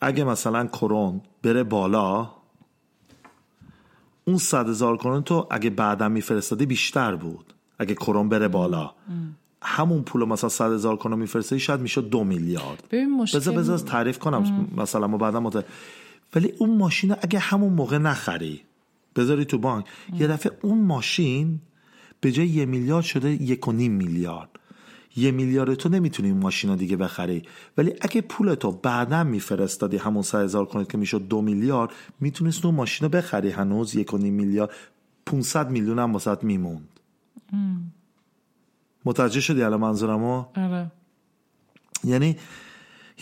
[0.00, 2.30] اگه مثلا کرون بره بالا
[4.24, 7.54] اون صد هزار کرون تو اگه بعدا میفرستادی بیشتر بود.
[7.78, 8.90] اگه کرون بره بالا.
[9.62, 12.84] همون پول مثلا صد هزار کرون میفرستادی شاید می‌شد دو میلیارد.
[13.34, 14.68] بذار بذار تعریف کنم.
[14.76, 15.64] مثلا ما بعدا مت...
[16.34, 18.60] ولی اون ماشین اگه همون موقع نخری
[19.16, 19.86] بذاری تو بانک
[20.18, 21.60] یه دفعه اون ماشین
[22.20, 24.51] به جای یه میلیارد شده یک و نیم میلیارد.
[25.16, 27.42] یه میلیارد تو نمی‌تونی اون ماشین رو دیگه بخری.
[27.78, 32.64] ولی اگه پول تو بعدا میفرستادی همون سه هزار کنید که می‌شد دو میلیارد می‌تونست
[32.64, 33.50] اون ماشین رو بخری.
[33.50, 34.70] هنوز یک و نیم میلیارد
[35.26, 36.88] 500 میلیون هم واسط میموند.
[39.04, 40.90] متوجه شدی الان منظورمو؟ آره.
[42.04, 42.36] یعنی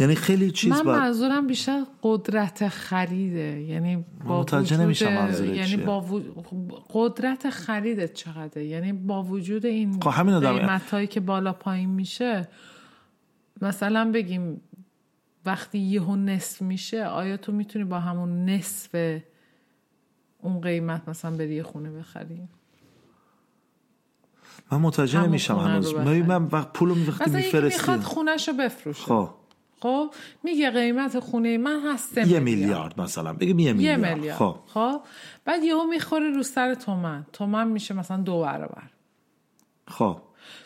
[0.01, 3.61] یعنی خیلی چیز من منظورم بیشتر قدرت خریده.
[3.61, 5.77] یعنی با متوجه نمیشم یعنی چیه.
[5.77, 8.65] با وجود- قدرت خریدت چقدره.
[8.65, 12.49] یعنی با وجود این خب قیمت هایی که بالا پایین میشه
[13.63, 14.61] مثلا بگیم
[15.47, 19.21] وقتی یهو نصف میشه آیا تو می‌تونی با همون نصف
[20.39, 22.49] اون قیمت مثلا بری یه خونه بخری؟
[24.73, 25.95] من متوجه نمیشم هنوز.
[25.95, 29.03] من وقت پولو وقتی مثلا میفرستی می‌خواد خونش رو بفروشه.
[29.03, 29.40] خب.
[29.83, 30.11] خب
[30.43, 33.01] میگه قیمت خونه من هست یه میلیارد.
[33.01, 33.33] مثلا.
[33.33, 34.15] بگیم یه یه میلیارد.
[34.17, 34.39] میلیارد.
[34.39, 34.57] خب.
[34.67, 35.01] خب
[35.45, 37.27] بعد یهو می‌خوره رو سر تومن.
[37.33, 38.83] تومن میشه مثلا دو برابر.
[39.89, 40.17] خب.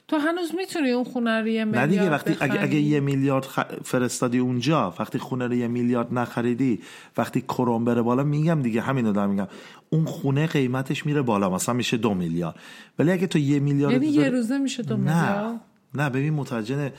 [0.09, 3.45] تو هنوز می‌تونی اون خونه رو یه نه میلیارد دیگه وقتی اگه؟ اگه یه میلیارد
[3.45, 6.81] خ- فرستادی اونجا وقتی خونه رو یه میلیارد نخریدی
[7.17, 9.49] وقتی کرون بره بالا میگم دیگه همینو دارم میگم.
[9.91, 12.55] اون خونه قیمتش میره بالا مثلا میشه دو میلیارد.
[12.99, 15.01] ولی اگه تو یه میلیارد یعنی یه بر- روزه میشه دو نه.
[15.03, 15.61] میلیارد؟
[15.95, 16.93] نه ببین متوجه نه-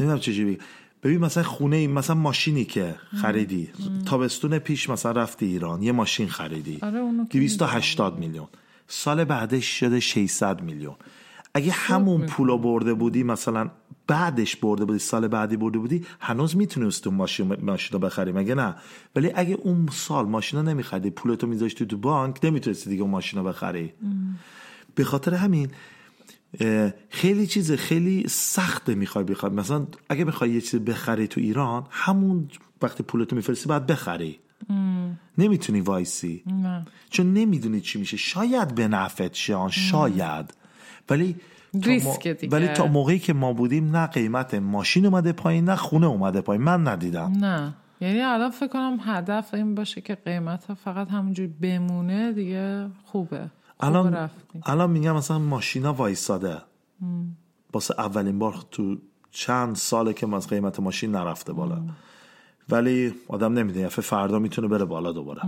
[0.00, 0.58] نمی‌دونم چجوری
[1.06, 3.68] ببین مثلا خونه ای- مثلا ماشینی که خریدی.
[4.06, 6.78] تابستون پیش مثلا رفتی ایران یه ماشین خریدی.
[6.82, 8.46] آره، اونو که 280 میلیون.
[8.88, 10.94] سال بعدش شده 600 میلیون.
[11.54, 13.70] اگه همون پولو برده بودی مثلا
[14.06, 18.54] بعدش برده بودی سال بعدی برده بودی هنوز می‌تونستی اون ماشین ماشین رو بخری مگه
[18.54, 18.74] نه؟
[19.16, 23.38] ولی اگه اون سال ماشین رو نمیخریدی پولتو میذاشتی تو بانک نمی‌تونستی دیگه اون ماشین
[23.38, 23.92] رو بخری
[24.94, 25.68] به خاطر همین
[27.10, 29.52] خیلی چیز خیلی سخته می‌خوای بخوای.
[29.52, 32.48] مثلا اگه بخوای یه چیز بخری تو ایران همون
[32.82, 34.38] وقتی پولتو میفرستی باید بخری.
[35.38, 36.42] نمی‌تونی وایسی.
[36.46, 36.86] نه.
[37.10, 38.16] چون نمی‌دونی چی میشه.
[38.16, 40.54] شاید به نفت شان شاید.
[41.10, 41.36] ولی
[41.82, 42.52] ریسک دیگه.
[42.56, 46.62] ولی تا موقعی که ما بودیم نه قیمت ماشین اومده پایین نه خونه اومده پایین.
[46.62, 47.32] من ندیدم.
[47.32, 47.74] نه.
[48.00, 53.50] یعنی الان فکر کنم هدف این باشه که قیمت ها فقط همونجوری بمونه دیگه خوبه.
[53.80, 54.62] الان رفتیم.
[54.66, 56.62] الان میگم مثلا ماشینا وایساده.
[57.72, 58.96] واسه اولین بار تو
[59.30, 61.82] چند ساله که از قیمت ماشین نرفته بالا.
[62.68, 65.42] ولی آدم نمیده یه فردا می‌تونه بره بالا دوباره.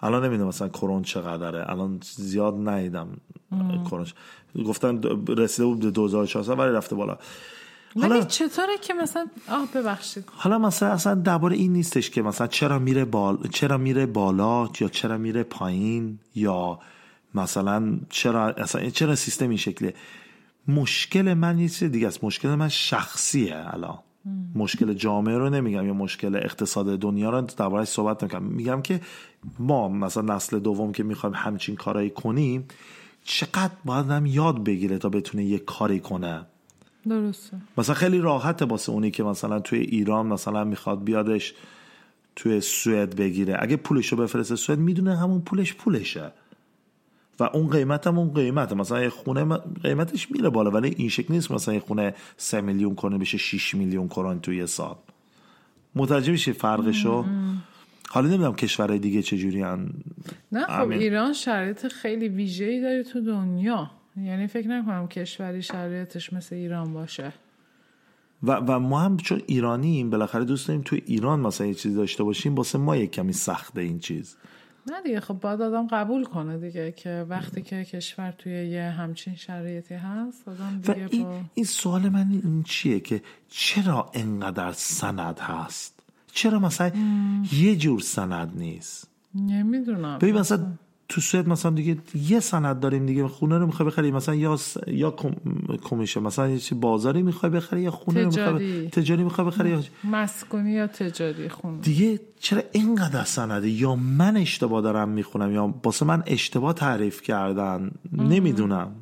[0.00, 1.70] الان نمی‌دونم مثلا کرون چقدره.
[1.70, 3.08] الان زیاد ندیدم
[3.90, 4.06] کرون
[4.66, 7.18] گفتن رسیده بود به 2400 ولی رفته بالا.
[7.96, 10.24] ولی حالا چطوره که مثلا آه ببخشید.
[10.36, 13.48] حالا مثلا اصلا درباره این نیستش که مثلا چرا میره بال...
[13.52, 16.78] چرا میره بالا یا چرا میره پایین یا
[17.34, 19.94] مثلا چرا اصلا چرا سیستم این شکله
[20.68, 22.24] مشکل من یه چیز دیگه است.
[22.24, 23.98] مشکل من شخصیه الان.
[24.54, 28.42] مشکل جامعه رو نمیگم یا مشکل اقتصاد دنیا رو دربارهش صحبت نمی‌کنم.
[28.42, 29.00] میگم که
[29.58, 32.64] ما مثلا نسل دوم که می‌خوایم همچین کارایی کنیم
[33.24, 36.46] چقدر باید هم یاد بگیره تا بتونه یه کاری کنه.
[37.08, 37.56] درسته.
[37.78, 41.54] مثلا خیلی راحته واسه اونی که مثلا توی ایران مثلا می‌خواد بیادش
[42.36, 43.56] توی سوئد بگیره.
[43.60, 46.32] اگه پولشو بفرسته سوئد می‌دونه همون پولش پولشه.
[47.40, 51.34] و اون قیمت هم اون قیمته مثلا یه خونه قیمتش میره بالا ولی این شکل
[51.34, 54.96] نیست مثلا یه خونه سه میلیون کرون بشه 6 میلیون کرون توی یه سال.
[55.94, 57.24] متوجه میشه فرقشو؟
[58.08, 59.90] حالا نمی‌دونم کشورهای دیگه چجوری هن
[60.52, 60.90] نه خب.
[60.90, 63.90] ایران شرایط خیلی ویژه‌ای داره تو دنیا.
[64.16, 67.32] یعنی فکر نکنم کشوری شرایطش مثل ایران باشه.
[68.42, 72.24] و, و ما هم چون ایرانیم بالاخره دوست داریم توی ایران مثلا یه چیزی داشته
[72.24, 74.36] باشیم واسه ما یک کمی سخته این چیز.
[74.86, 79.34] نه دیگه خب باید آدم قبول کنه دیگه که وقتی که کشور توی یه همچین
[79.34, 85.38] شرایطی هست آدم دیگه این, با این سوال من این چیه که چرا انقدر سند
[85.38, 85.94] هست؟
[86.32, 86.92] چرا مثلا
[87.52, 90.18] یه جور سند نیست؟ نمی‌دونم.
[90.18, 90.66] ببین مثلا
[91.08, 94.76] تو سوئد مثلا دیگه یه سند داریم دیگه خونه رو می‌خوای بخری مثلا یا س...
[94.86, 95.34] یا کم-
[95.82, 98.88] کمیشه مثلا یه چی بازاری می‌خوای بخری یا خونه رو می‌خوای تجاری.
[98.88, 104.82] تجاری می‌خوای بخری یا مسکونی یا تجاری خونه؟ دیگه چرا اینقدر سنده؟ یا من اشتباه
[104.82, 108.92] دارم می‌خونم یا واسه من اشتباه تعریف کردن نمی‌دونم.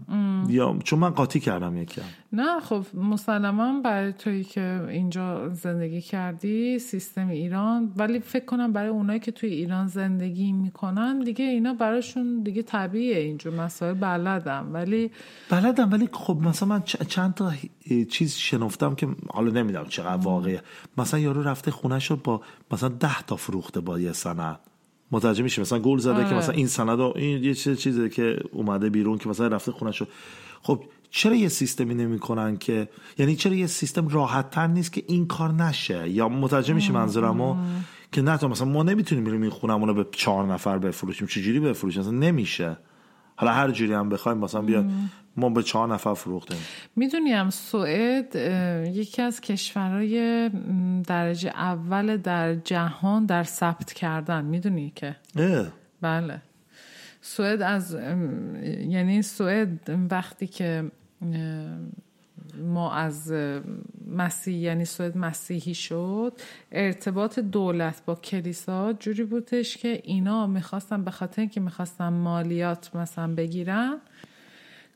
[0.48, 2.02] یا چون من قاطی کردم یکم
[2.34, 8.88] نه خب مسلما برای تویی که اینجا زندگی کردی سیستم ایران ولی فکر کنم برای
[8.88, 13.94] اونایی که توی ایران زندگی می‌کنن دیگه اینا براشون دیگه طبیعیه اینجور مسائل.
[13.94, 14.70] بلدم.
[14.72, 15.10] ولی
[15.50, 17.52] بلدم ولی خب مثلا من چند تا
[18.10, 20.62] چیز شنفتم که حالا نمی‌دونم چقدر واقعیه.
[20.98, 24.58] مثلا یارو رفته خونه با مثلا ده تا فروخته با یه سند.
[25.10, 26.28] متوجه میشه مثلا گل زده آره.
[26.28, 29.92] که مثلا این سند این یه چیز چیزی که اومده بیرون که مثلا رفته خونه
[29.92, 30.08] شد
[30.62, 30.84] خب
[31.16, 35.52] چرا یه سیستمی نمی‌کنن که یعنی چرا یه سیستم راحت تر نیست که این کار
[35.52, 37.56] نشه؟ یا متوجه میشه منظورمو؟
[38.12, 41.26] که نه تا مثلا ما نمی‌تونیم بریم این خونمون رو به چهار نفر بفروشیم.
[41.26, 42.76] چجوری بفروشیم؟ مثلا نمیشه.
[43.36, 44.84] حالا هر جوری هم بخوایم مثلا بیا
[45.36, 46.58] ما به چهار نفر فروختیم.
[46.96, 48.36] می‌دونیم سوئد
[48.94, 50.50] یکی از کشورهای
[51.06, 54.44] درجه اول در جهان در ثبت کردن.
[54.44, 55.66] می‌دونی که؟ اه.
[56.00, 56.42] بله.
[57.20, 57.96] سوئد از
[58.88, 60.90] یعنی سوئد وقتی که
[62.58, 63.32] ما از
[64.16, 66.32] مسیح یعنی سوئد مسیحی شد.
[66.72, 73.34] ارتباط دولت با کلیسا جوری بودش که اینا می‌خواستن به خاطر اینکه می‌خواستن مالیات مثلا
[73.34, 73.96] بگیرن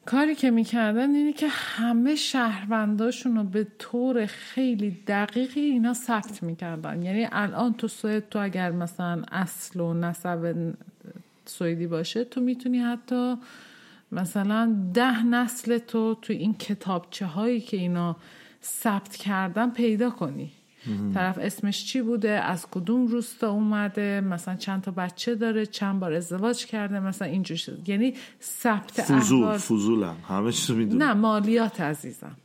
[0.07, 7.03] کاری که می‌کردن اینه که همه شهرونداشون رو به طور خیلی دقیقی اینا ثبت می‌کردن.
[7.03, 10.73] یعنی الان تو سوئد تو اگر مثلا اصل و نسب
[11.47, 13.37] سوئدی باشه تو می‌تونی حتی
[14.13, 18.17] مثلا ده نسل تو تو این کتابچه هایی که اینا
[18.63, 20.51] ثبت کردن پیدا کنی.
[21.15, 26.13] طرف اسمش چی بوده؟ از کدوم روستا اومده؟ مثلا چند تا بچه داره؟ چند بار
[26.13, 27.89] ازدواج کرده؟ مثلا اینجور شد.
[27.89, 29.59] یعنی ثبت فضول احوال.
[29.59, 30.17] فضولم.
[30.29, 31.03] همه چیز می‌دونم.
[31.03, 32.37] نه مالیات عزیزم.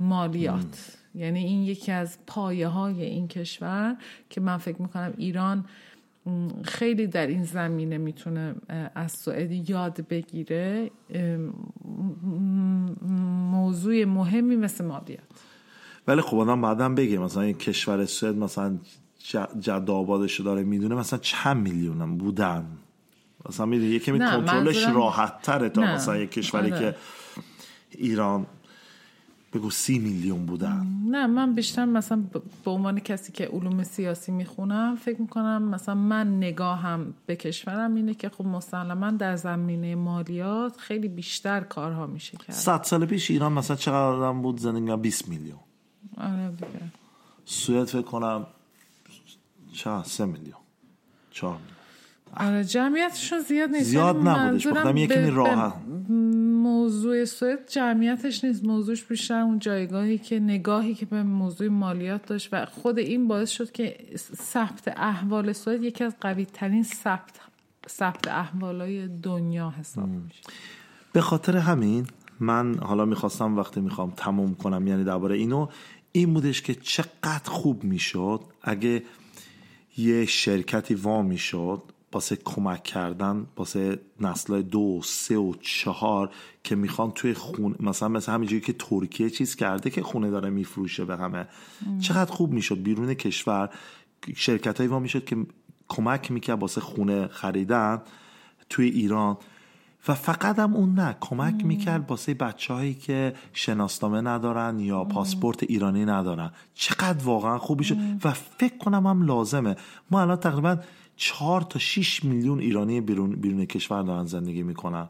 [0.00, 0.96] مالیات.
[1.14, 3.96] یعنی این یکی از پایه های این کشور
[4.30, 5.64] که من فکر می‌کنم ایران
[6.64, 8.54] خیلی در این زمینه می‌تونه
[8.94, 10.90] از سوئدی یاد بگیره
[13.50, 15.20] موضوع مهمی مثل مالیات
[16.08, 18.78] ولی خب آدم بعدم بگه مثلا این کشور سوئد مثلا
[19.60, 22.66] جد آبادش داره می‌دونه مثلا چند میلیونم بودن؟
[23.48, 26.80] مثلا می‌دونی یکی کنترلش راحت تره تا نه، مثلا یک کشوری آره.
[26.80, 26.96] که
[27.90, 28.46] ایران
[29.52, 30.86] بگو سی میلیون بودن.
[31.08, 32.22] نه من بیشتر مثلا
[32.64, 38.14] به عنوان کسی که علوم سیاسی می‌خونم فکر می‌کنم مثلا من نگاهم به کشورم اینه
[38.14, 42.50] که خب مسلما در زمینه مالیات خیلی بیشتر کارها میشه کرد.
[42.56, 45.58] صد سال پیش ایران مثلا چقدر آدم بود؟ زندگی می‌کردن؟ 20 میلیون.
[46.18, 46.68] آره دیگه.
[47.44, 48.46] سوئد فکر کنم
[49.72, 50.54] چقدر سه میلیون.
[51.30, 52.50] چهار میلیون.
[52.52, 53.84] آره جمعیتشون زیاد نیست.
[53.84, 54.26] زیاد نبودش.
[54.66, 55.72] منظورم بخاطر یه به- کمی به راحت.
[56.62, 58.64] موضوع سوئد جمعیتش نیست.
[58.64, 63.50] موضوعش بیشتر اون جایگاهی که نگاهی که به موضوع مالیات داشت و خود این باعث
[63.50, 63.96] شد که
[64.34, 67.40] ثبت احوال سوئد یکی از قوی ترین ثبت
[67.88, 70.42] ثبت احوالای دنیا حساب میشه.
[71.12, 72.06] به خاطر همین
[72.40, 75.68] من حالا می‌خواستم وقتی می‌خوام تموم کنم یعنی درباره اینو
[76.12, 79.02] این بودش که چقدر خوب می‌شد اگه
[79.96, 86.30] یه شرکتی وا می‌شد واسه کمک کردن واسه نسل دو و سه و چهار
[86.64, 91.04] که می‌خوان توی خونه مثلا مثل همینجوری که ترکیه چیز کرده که خونه داره میفروشه
[91.04, 91.46] به همه.
[92.00, 92.82] چقدر خوب می‌شد.
[92.82, 93.70] بیرون کشور
[94.36, 95.36] شرکت هایی وا می‌شد که
[95.88, 98.02] کمک می‌کرد واسه خونه خریدن
[98.68, 99.36] توی ایران.
[100.08, 105.62] و فقط هم اون نه کمک می‌کرد واسه بچه هایی که شناسنامه ندارن یا پاسپورت
[105.62, 106.50] ایرانی ندارن.
[106.74, 109.76] چقدر واقعا خوبی شد و فکر کنم هم لازمه.
[110.10, 110.76] ما الان تقریبا
[111.22, 115.08] چهار تا 6 میلیون ایرانی بیرون, بیرون کشور دارن زندگی می‌کنن.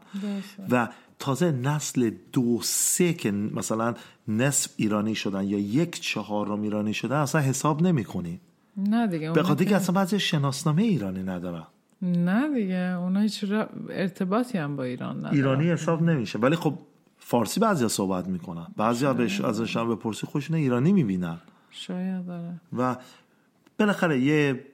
[0.69, 3.93] و تازه نسل دو سه که مثلا
[4.27, 8.05] نصف ایرانی شدن یا یک چهارم ایرانی شدن اصلا حساب نمی
[8.77, 11.63] نه دیگه به خاطر که- اصلا بعضی شناسنامه ایرانی ندارن.
[12.01, 13.45] نه دیگه اونا هیچ
[13.89, 16.39] ارتباطی هم با ایران ندارن؟ ایرانی حساب نمیشه.
[16.39, 16.73] ولی خب
[17.17, 18.67] فارسی بعضیا صحبت می‌کنن.
[18.77, 21.37] بعضیا بهش ازش هم بپرسی خوشونه ایرانی می‌بینن.
[21.71, 22.95] شاید داره و
[23.79, 24.65] بالاخره یه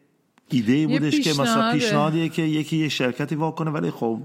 [0.50, 1.72] ایده بودش که مثلا.
[1.74, 4.20] پیشنهادیه که یکی یه شرکتی وا کنه ولی خب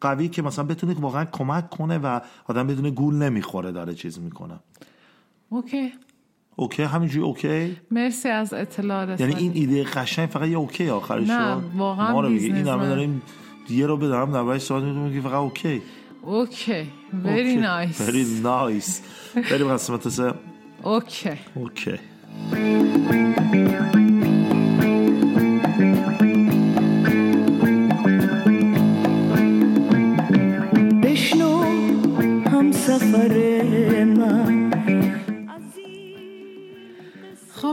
[0.00, 4.60] قوی که مثلا بتونه واقعا کمک کنه و آدم بدون گول نمی‌خوره داره چیز می‌کنه.
[5.48, 5.92] اوکی.
[6.56, 11.28] اوکی؟ همینجوری اوکی؟ مرسی از اطلاع یعنی رسانی این ایده قشنگ فقط یه اوکی آخرش
[11.28, 12.44] نه،؟ واقعا ما رو میگه.
[12.44, 12.68] این.
[12.68, 13.22] همه داریم
[13.70, 15.82] یه رو بدارم در صحبت می‌کنم که فقط اوکی.
[16.22, 16.82] اوکی.
[17.24, 17.96] very nice.
[17.96, 18.90] Very nice.
[19.50, 20.32] بریم قسمت سه.
[20.82, 21.30] اوکی.
[21.54, 21.98] اوکی.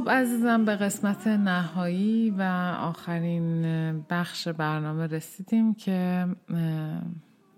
[0.10, 2.42] خب عزیزم به قسمت نهایی و
[2.80, 3.62] آخرین
[4.10, 6.28] بخش برنامه رسیدیم که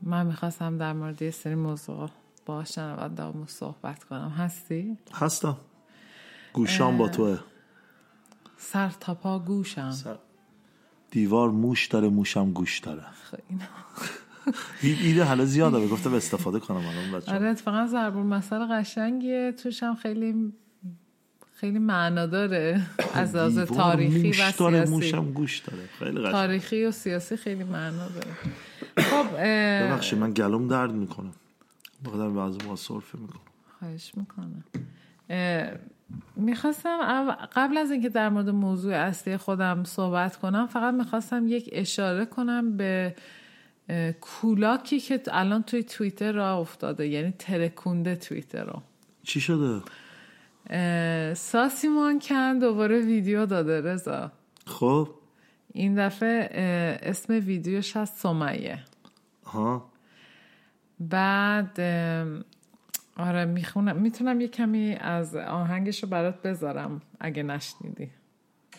[0.01, 2.09] من می‌خواستم در مورد یه سری موضوع
[2.45, 4.33] با شنوندهامون صحبت کنم.
[4.37, 5.57] هستی؟ هستم.
[6.53, 7.39] گوشام با توه.
[8.57, 9.93] سر تا پا گوشم.
[11.11, 13.03] دیوار موش داره موشم گوش داره.
[14.83, 17.37] ایده حالا زیاده گفتم استفاده کنم الان بچه‌ها.
[17.37, 19.51] آره اتفاقا ضرب مسئله قشنگیه.
[19.51, 20.53] توش هم خیلی
[21.62, 22.82] خیلی معنا داره
[23.13, 24.91] از لحاظ تاریخی موش و سیاسی.
[24.91, 25.84] موشم گوش داره.
[26.00, 28.32] خیلی تاریخی و سیاسی خیلی معنا داره.
[28.97, 29.38] خب
[29.88, 31.34] ببخشید من گلوم درد می‌کنم
[32.05, 33.41] بخاطر بعضی موقع سرفه می‌کنم.
[33.80, 34.64] خواهش می‌کنم.
[36.36, 42.26] می‌خواستم قبل از اینکه در مورد موضوع اصلی خودم صحبت کنم فقط می‌خواستم یک اشاره
[42.26, 43.16] کنم به
[44.22, 48.82] کولاکی که الان توی توییتر را افتاده یعنی ترکونده توییتر رو.
[49.24, 49.82] چی شده؟
[51.34, 54.32] ساسیمان کن دوباره ویدیو داده رضا.
[54.66, 55.09] خب.
[55.74, 56.49] این دفعه
[57.03, 58.84] اسم ویدیوش هست سمیه.
[59.45, 59.91] ها
[60.99, 61.80] بعد
[63.18, 68.12] آره می‌خونم می‌تونم یه کمی از آهنگش رو برات بذارم اگه نشنیدی.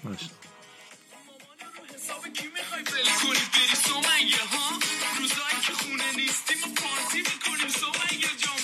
[0.05, 0.31] باشه.
[1.95, 4.79] حساب کی می‌خوای ول کنی؟ بری سمیه ها؟
[5.19, 7.69] روزایی که خونه نیستیم و پارتی می‌کنیم.
[7.69, 8.61] سمیه جان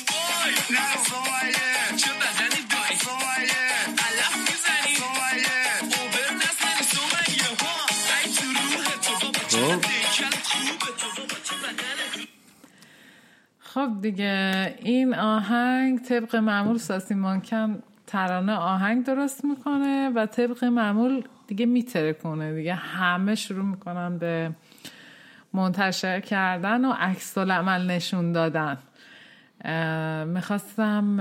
[13.89, 21.23] خب دیگه این آهنگ طبق معمول ساسی مانکن ترانه آهنگ درست می‌کنه و طبق معمول
[21.47, 24.51] دیگه میتره کنه دیگه همه شروع می‌کنن به
[25.53, 28.79] منتشر کردن و عکس العمل نشون دادن.
[30.25, 31.17] می‌خواستم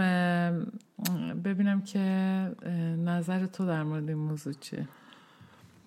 [1.43, 1.99] ببینم که
[3.05, 4.87] نظر تو در مورد این موضوع چیه؟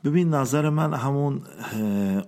[0.04, 1.40] ببین نظر من همون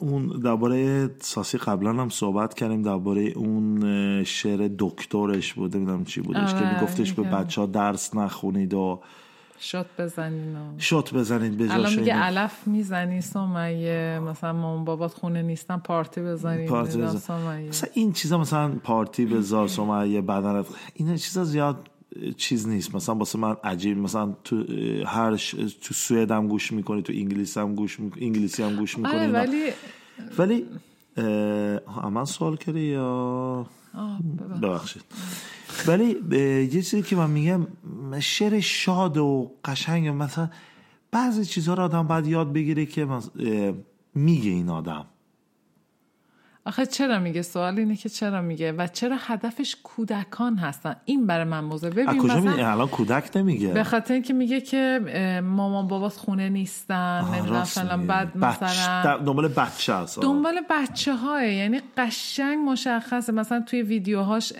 [0.01, 6.55] اون درباره ساسی قبلا هم صحبت کردیم درباره اون شعر دکترش بود نمی‌دونم چی بودش
[6.55, 7.23] که آره، میگفتش به.
[7.23, 9.01] بچه ها درس نخونید و
[9.61, 12.14] شد بزنین و شات بزنید به الان میگه.
[12.14, 17.16] علف می‌زنی سمیه مثلا مامان بابات خونه نیستن پارتی بزنی پارتی بزن.
[17.16, 21.89] مثلا این چیزا مثلا پارتی بذار سمیه بدنت این چیزا زیاد
[22.36, 24.64] چیز نیست مثلا واسه من عجیب مثلا تو
[25.06, 25.50] هر ش...
[25.82, 29.22] تو سوئد هم گوش می‌کنی تو انگلیس هم گوش می‌کنی انگلیسی هم گوش می‌کنی آره
[29.22, 29.38] اینا.
[29.38, 29.70] ولی
[30.38, 30.66] ولی
[31.16, 33.66] اه، من سوال کردی یا.
[34.62, 35.02] ببخشید
[35.86, 36.16] ولی
[36.72, 37.66] یه چیزی که من میگم
[38.20, 40.50] شعر شاد و قشنگ مثلا
[41.10, 43.08] بعضی چیزها رو آدم باید یاد بگیره که
[44.14, 45.06] میگه این آدم
[46.66, 51.44] آخه چرا میگه؟ سوال اینه که چرا میگه؟ و چرا هدفش کودکان هستن؟ این برای
[51.44, 51.90] من موضوع.
[51.90, 53.68] از ببین کجا الان کودک نمیگه.
[53.68, 55.00] به خاطر اینکه میگه که
[55.44, 58.06] مامان بابات خونه نیستن نمی‌دونم.
[58.06, 59.16] بعد مثلا.
[59.16, 60.18] دنبال بچه هست.
[60.18, 60.24] آه.
[60.24, 63.32] دنبال بچه های یعنی قشنگ مشخصه.
[63.32, 64.52] مثلا توی ویدیوهاش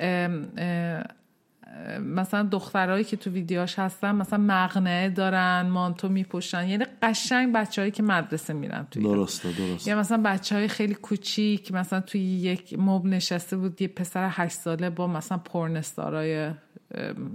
[2.01, 6.69] مثلا دخترهایی که تو ویدیوهاش هستن مثلا مغنعه دارن مانتو میپوشن.
[6.69, 9.03] یعنی قشنگ بچههایی که مدرسه میرن توی.
[9.03, 9.91] درسته درسته.
[9.91, 14.57] یا مثلا بچه های خیلی کوچیک مثلا توی یک مبل نشسته بود یه پسر هشت
[14.57, 16.51] ساله با مثلا پرنستارای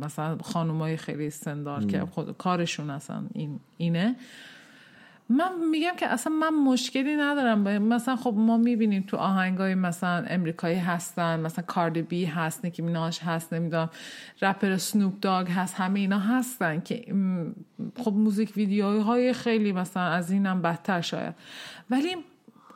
[0.02, 4.16] مثلا خانومای خیلی سندار که خود کارشون اصلا این اینه.
[5.30, 10.76] من میگم که اصلا من مشکلی ندارم مثلا خب ما می‌بینیم تو آهنگای مثلا امریکایی
[10.76, 13.90] هستن مثلا کاردی بی هست نیکی میناش هست نمی‌دونم
[14.42, 17.16] رپر سنوپ داگ هست همه اینا هستن که
[17.98, 21.36] خب موزیک ویدیوهای خیلی مثلا از اینم بدتر شاید.
[21.90, 22.16] ولی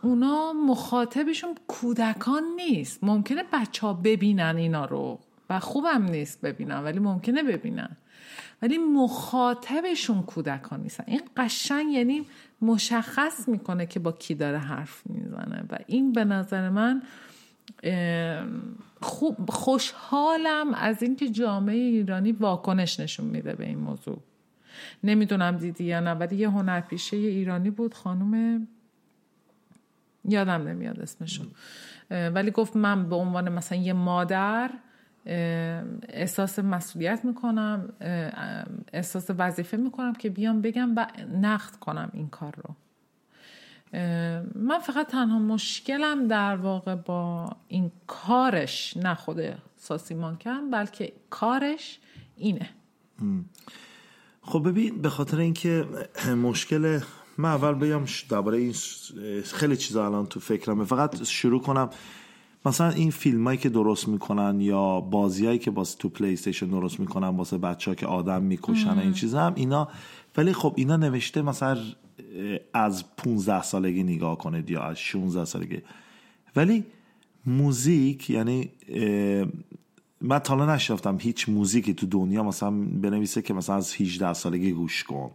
[0.02, 3.04] اونا مخاطبشون کودکان نیست.
[3.04, 7.98] ممکنه بچه ها ببینن اینا رو و خوبم نیست ببینن ولی ممکنه ببینن.
[8.62, 11.04] ولی مخاطبشون کودکان نیستن.
[11.08, 12.26] این قشنگ یعنی
[12.62, 15.64] مشخص می‌کنه که با کی داره حرف می‌زنه.
[15.70, 17.02] و این به نظر من
[19.02, 24.20] خوب خوشحالم از اینکه جامعه ایرانی واکنش نشون میده به این موضوع.
[25.04, 28.68] نمی‌دونم دیدی یا نه ولی یه هنرپیشه ایرانی بود خانم
[30.26, 31.48] یادم نمیاد اسمشون.
[32.10, 34.72] ولی گفت من به عنوان مثلا یه مادر
[35.26, 37.94] احساس مسئولیت می‌کنم
[38.94, 41.08] احساس وظیفه می‌کنم که بیام بگم و
[41.42, 42.76] نقد کنم این کار رو.
[44.56, 49.40] من فقط تنها مشکلم در واقع با این کارش نه خود
[49.78, 52.00] ساسی مانکن بلکه کارش
[52.38, 52.70] اینه.
[54.42, 55.86] خب ببین به خاطر اینکه
[56.44, 57.00] مشکل
[57.38, 58.74] من اول بگم درباره این
[59.44, 60.86] خیلی چیزا الان تو فکرمه.
[60.86, 61.90] فقط شروع کنم.
[62.66, 67.00] مثلا این فیلم هایی که درست می‌کنن یا بازیهایی که واسه تو پلی استیشن درست
[67.00, 69.88] می‌کنن واسه بچه ها که آدم می‌کشن این چیزا هم اینا
[70.38, 71.78] ولی خب اینا نوشته مثلا
[72.74, 75.82] از 15 سالگی نگاه کنید یا از 16 سالگی.
[76.56, 76.84] ولی
[77.46, 78.70] موزیک یعنی
[80.22, 84.72] من تا حالا نشناختم هیچ موزیکی تو دنیا مثلا بنویسه که مثلا از 18 سالگی
[84.72, 85.32] گوش کن.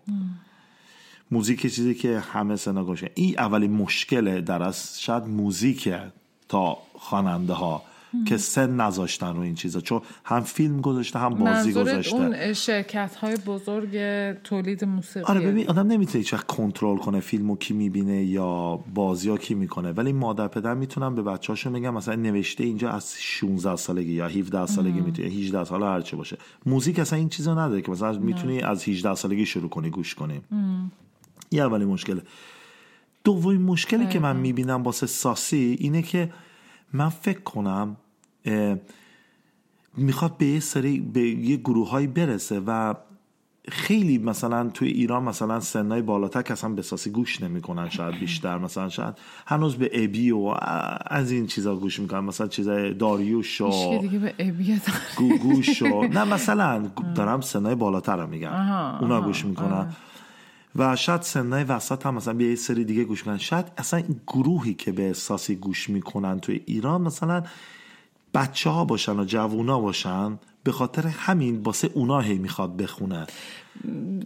[1.31, 3.09] موزیک چیزی که همه سنا گوش کن.
[3.15, 6.13] این اولین مشکل در از شاید موزیکه.
[6.49, 7.83] تا خواننده ها
[8.27, 9.81] که سن نذاشتن رو این چیزا.
[9.81, 12.17] چون هم فیلم گذاشته هم بازی گذاشته.
[12.17, 13.99] اون شرکت های بزرگ
[14.33, 15.25] تولید موسیقی.
[15.25, 19.93] آره ببین آدم نمی‌تونه هیچ کنترل کنه فیلمو کی می‌بینه یا بازی ها کی می‌کنه.
[19.93, 24.29] ولی مادر پدر می‌تونن به بچه هاشون بگم مثلا نوشته اینجا از 16 سالگی یا
[24.29, 26.39] 17 سالگی می‌تونه 18 سال هر چه باشه.
[26.67, 30.41] موزیک اصلا این چیزا نداره که مثلا می‌تونی از 18 سالگی شروع کنی گوش کنی.
[31.51, 32.23] یه اولی مشکله
[33.27, 36.31] دومین مشکلی که من می‌بینم واسه ساسی اینه که
[36.93, 37.97] من فکر کنم
[39.97, 42.95] می‌خواد به یه سری به یه گروه هایی برسه و
[43.69, 48.59] خیلی مثلا توی ایران مثلا سنای بالاتر که اصلا به ساسی گوش نمی‌کنن شاید بیشتر
[48.59, 49.15] مثلا شاید
[49.47, 50.55] هنوز به ابی و
[51.07, 54.35] از این چیزا گوش می‌کنن مثلا چیزای داریوش و دیگه به
[55.17, 58.53] گوگوش و نه مثلا دارم سنای بالاتر رو میگم.
[59.01, 59.93] اونا گوش می‌کنن.
[60.79, 63.39] و شاید سنای وسط هم مثلا به یه سری دیگه گوش کنن.
[63.39, 67.43] شاید اصلا گروهی که به احساسی گوش می‌کنن توی ایران مثلا
[68.35, 73.27] بچه ها باشن و جوونا باشن به خاطر همین باسه اونا هی می‌خواد بخونه.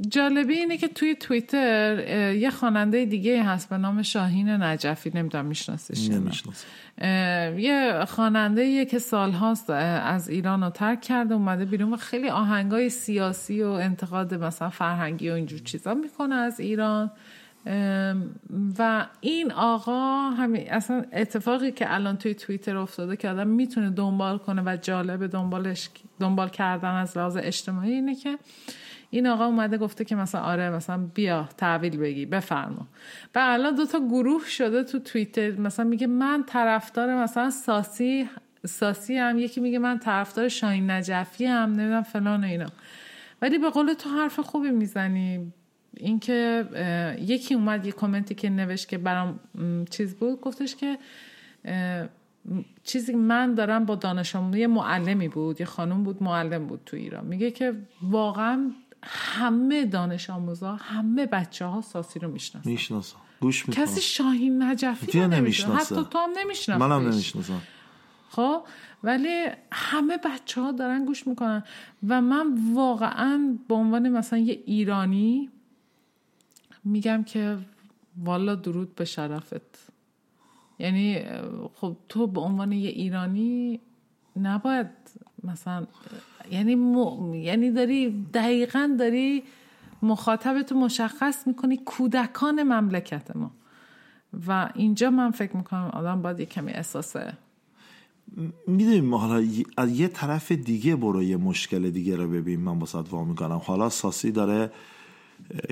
[0.09, 5.47] جالبی اینه که توی توییتر اه، یه خواننده دیگه هست به نام شاهین نجفی نمی‌دونم
[5.47, 6.09] میشناسش
[7.59, 12.91] یه خواننده یه که سالهاست از ایران رو ترک کرده اومده بیرون و خیلی آهنگای
[12.91, 17.11] سیاسی و انتقاد مثلا فرهنگی و اینجور چیزا می‌کنه از ایران.
[18.79, 24.39] و این آقا همین اصلا اتفاقی که الان توی توییتر افتاده که آدم می‌تونه دنبال
[24.39, 25.91] کنه و جالب دنبالش
[26.21, 28.39] دنبال کردن از لحاظ اجتماعی اینه که
[29.11, 32.89] این آقا اومده گفته که مثلا آره مثلا بیا تحویل بگی بفرما.
[33.35, 38.29] و الان دو تا گروه شده تو توییتر مثلا میگه من طرفدار مثلا ساسی
[38.67, 42.67] ساسی هم یکی میگه من طرفدار شاهین نجفی هم نمی‌دونم فلان و اینا.
[43.43, 45.53] ولی به قول تو حرف خوبی می‌زنی.
[45.97, 46.65] اینکه
[47.21, 49.41] یکی اومد یه کامنتی که نوشت که برام
[49.91, 50.99] چیز بود گفتش که
[52.85, 56.97] چیزی من دارم با دانش آموز یه معلمی بود یه خانم بود معلم بود تو
[56.97, 57.27] ایران.
[57.27, 58.71] میگه که واقعا
[59.03, 62.71] همه دانش آموزا همه بچه ها ساسی رو می‌شناسن.
[62.71, 67.61] می‌شناسم گوش می‌کنم کسی شاهین نجفی رو نمی‌شناسه نمی‌شناسه؟ حتی تو هم نمی‌شناسی منم نمی‌شناسم.
[68.31, 68.63] خب
[69.03, 71.65] ولی همه بچه ها دارن گوش می‌کنن.
[72.09, 75.51] و من واقعا به عنوان مثلا یه ایرانی
[76.85, 77.59] میگم که
[78.25, 79.91] والا درود به شرفت.
[80.79, 81.23] یعنی
[81.75, 83.81] خب تو به عنوان یه ایرانی
[84.37, 84.87] نباید
[85.45, 85.87] مثلا
[86.51, 87.35] یعنی م...
[87.35, 89.43] یعنی داری دقیقا داری
[90.03, 93.51] مخاطبتو مشخص می‌کنی کودکان مملکت ما.
[94.47, 97.33] و اینجا من فکر می‌کنم آدم باید یه کمی احساسه
[98.67, 102.61] می‌دونیم ما حالا از یه طرف دیگه برو یه مشکل دیگه رو ببین.
[102.61, 103.61] من واسه وا می‌کنم.
[103.65, 104.71] حالا ساسی داره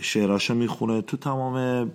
[0.02, 1.02] شعراشو می‌خونه.
[1.02, 1.90] تو تمام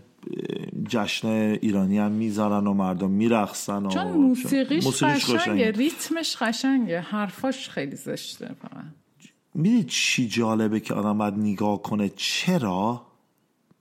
[0.90, 5.72] جشن ایرانی هم می‌ذارن و مردم میرقصن و چون موسیقیش, موسیقیش قشنگه قشنگه.
[5.72, 8.86] ریتمش قشنگه حرفاش خیلی زشته فقط
[9.54, 13.02] می‌دید چی جالبه که آدم باید نگاه کنه؟ چرا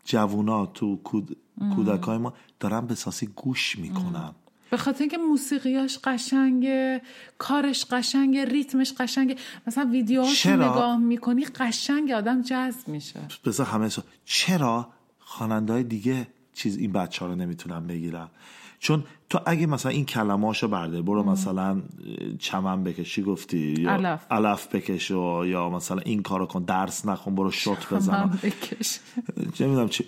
[0.05, 1.37] جوونا تو کود...
[1.77, 4.35] کودکای ما دارن به ساسی گوش می‌کنن؟
[4.73, 7.03] به خاطر اینکه موسیقیاش قشنگه
[7.39, 9.37] کارش قشنگه ریتمش قشنگه.
[9.67, 13.21] مثلا ویدیوهاش؟ نگاه می‌کنی قشنگه آدم جذب میشه.
[13.45, 14.03] بذار همه سو...
[14.25, 18.29] چرا خواننده های دیگه چیز این بچه ها رو نمی‌تونن بگیرن؟
[18.79, 21.83] چون تو اگه مثلا این کلماشو برده برو مثلا
[22.39, 24.27] چمن بکش چی گفتی یا علف.
[24.31, 28.39] علف بکش و یا مثلا این کارو کن درس نخون برو شوت بزن.
[28.43, 28.99] بکش.
[29.55, 30.05] چه می‌دونم چی.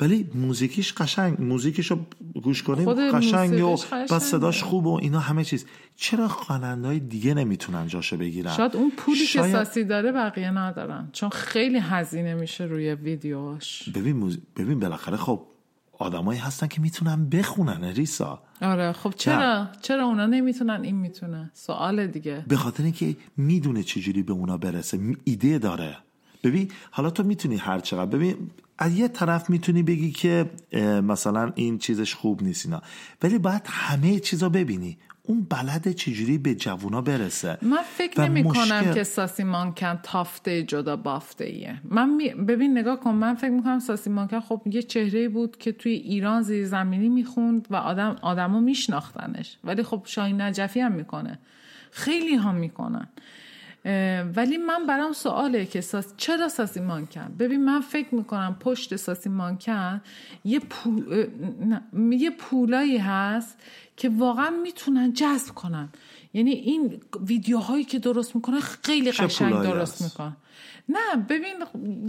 [0.00, 1.40] ولی موزیکیش قشنگ.
[1.40, 1.98] موزیکیشو
[2.42, 3.76] گوش کنیم قشنگ و
[4.10, 4.12] بس.
[4.12, 5.66] صداش خوب و اینا همه چیز.
[5.96, 10.50] چرا خواننده های دیگه نمی‌تونن جاشو بگیرن؟ شاید اون پولی که شاید- ساسی داره بقیه
[10.50, 11.08] ندارن.
[11.12, 13.88] چون خیلی هزینه میشه روی ویدیوهاش.
[13.88, 14.38] ببین موز...
[14.56, 15.42] ببین بالاخره خب
[15.98, 18.42] آدمایی هستن که می‌تونن بخونن ریسا.
[18.62, 18.92] آره.
[18.92, 21.50] خب چرا؟ چرا اونا نمی‌تونن؟ این می‌تونه.
[21.54, 22.44] سوال دیگه.
[22.48, 24.98] به خاطر اینکه می‌دونه چجوری به اونا برسه.
[25.24, 25.96] ایده داره.
[26.44, 28.36] ببین حالا تو می‌تونی هر چقدر ببین
[28.80, 30.50] از یه طرف می‌تونی بگی که
[31.02, 32.82] مثلا این چیزش خوب نیست اینا.
[33.22, 34.98] ولی باید همه چیزا ببینی.
[35.22, 40.62] اون بلد چجوری به جوونا برسه؟ من فکر نمی کنم مشکل- که ساسی مانکن تافته
[40.62, 44.82] جدا بافته ایه من می- ببین نگاه کن من فکر می‌کنم ساسی مانکن خب یه
[44.82, 49.58] چهره بود که توی ایران زیر زمینی می‌خوند و آدم آدما میشناختنش.
[49.64, 51.38] ولی خب شاهین نجفی هم می‌کنه.
[51.90, 53.08] خیلی هم می‌کنن.
[54.36, 56.06] ولی من برام سواله که ساس...
[56.16, 60.00] چرا ساسی مانکن ببین من فکر می‌کنم پشت ساسی مانکن
[60.44, 61.26] یه, پول...
[61.60, 61.82] نه،
[62.16, 63.58] یه پولایی هست
[63.96, 65.88] که واقعا می‌تونن جذب کنن.
[66.34, 70.36] یعنی این ویدیوهایی که درست می‌کنن خیلی قشنگ درست؟ می‌کنن.
[70.88, 71.54] نه ببین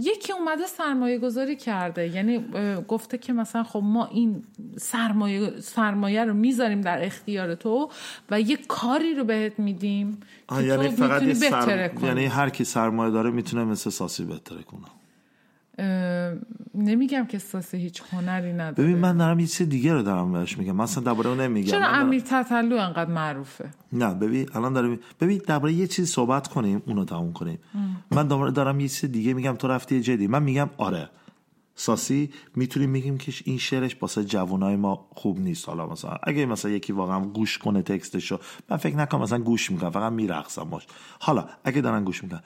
[0.00, 2.08] یکی اومده سرمایه گذاری کرده.
[2.08, 2.44] یعنی
[2.88, 4.44] گفته که مثلا خب ما این
[4.76, 7.90] سرمایه, سرمایه رو می‌ذاریم در اختیار تو
[8.30, 11.94] و یه کاری رو بهت میدیم که یعنی تو فقط یه می‌تونی بهتره سر...
[11.94, 12.08] کنی.
[12.08, 14.86] یعنی هر کی سرمایه داره می‌تونه مثل ساسی بهتره کنه.
[16.74, 18.88] نمیگم که ساسی هیچ هنری نداره.
[18.88, 20.72] ببین من دارم یه چیز دیگه رو دارم بهش میگم.
[20.72, 21.70] من اصلا درباره اون نمیگم.
[21.70, 26.48] چرا دارم- امیر تطلو انقدر معروفه؟ نه ببین الان داریم ببین درباره یه چیز صحبت
[26.48, 27.58] کنیم اونو تموم کنیم.
[28.10, 30.26] من دوباره دارم یه چیز دیگه میگم تو رفتی جدی.
[30.26, 31.08] من میگم آره.
[31.74, 35.68] ساسی می‌تونیم بگیم که این شعرش واسه جوانای ما خوب نیست.
[35.68, 38.38] حالا مثلا اگه مثلا یکی واقعا گوش کنه تکستشو
[38.70, 40.86] من فکر نکنم مثلا گوش می‌کنم فقط میرقصم باش.
[41.20, 42.40] حالا اگه دارن گوش می‌کنن.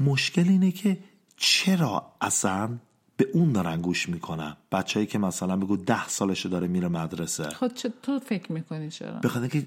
[0.00, 0.98] مشکل اینه که
[1.38, 2.78] چرا اصلا
[3.16, 7.50] به اون دارن گوش می‌کنن؟ بچههایی که مثلا بگو ده سالشه داره میره مدرسه.
[7.50, 9.66] خود چه تو فکر می‌کنی چرا؟ بخاطر که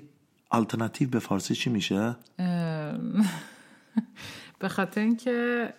[0.50, 3.26] آلترناتیو به فارسی چی میشه؟ ام،
[4.60, 5.74] به خاطر اینکه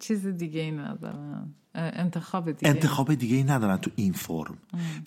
[0.00, 1.54] چیز دیگه ای ندارن.
[1.74, 4.58] انتخاب دیگه انتخاب دیگه ای ندارن تو این فرم.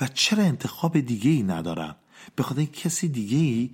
[0.02, 1.96] و چرا انتخاب دیگه ای ندارن؟
[2.36, 3.70] به خاطر اینکه کسی دیگه ای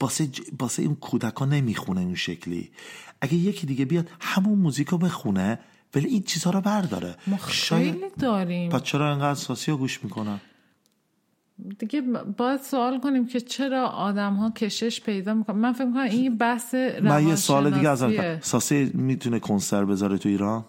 [0.00, 0.40] باسه, ج...
[0.58, 2.70] باسه این کودکان نمی‌خونه اون شکلی.
[3.20, 5.58] اگه یکی دیگه بیاد همون موزیک رو بخونه
[5.94, 7.16] ولی این چیزها رو برداره.
[7.26, 8.70] ما خیلی داریم.
[8.70, 10.40] پس چرا انقدر ساسی رو گوش می‌کنن؟
[11.78, 12.00] دیگه
[12.36, 16.74] باید سوال کنیم که چرا آدم ها کشش پیدا می‌کنن؟ من فکر می‌کنم این بحث
[16.74, 18.40] من یه سوال دیگه روانشناسیه.
[18.42, 20.64] ساسی می‌تونه کنسر بذاره تو ایران؟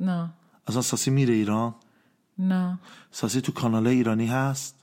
[0.00, 0.30] نه.
[0.66, 1.74] اصلا ساسی میره ایران؟
[2.38, 2.78] نه.
[3.10, 4.74] ساسی تو کانال ایرانی هست؟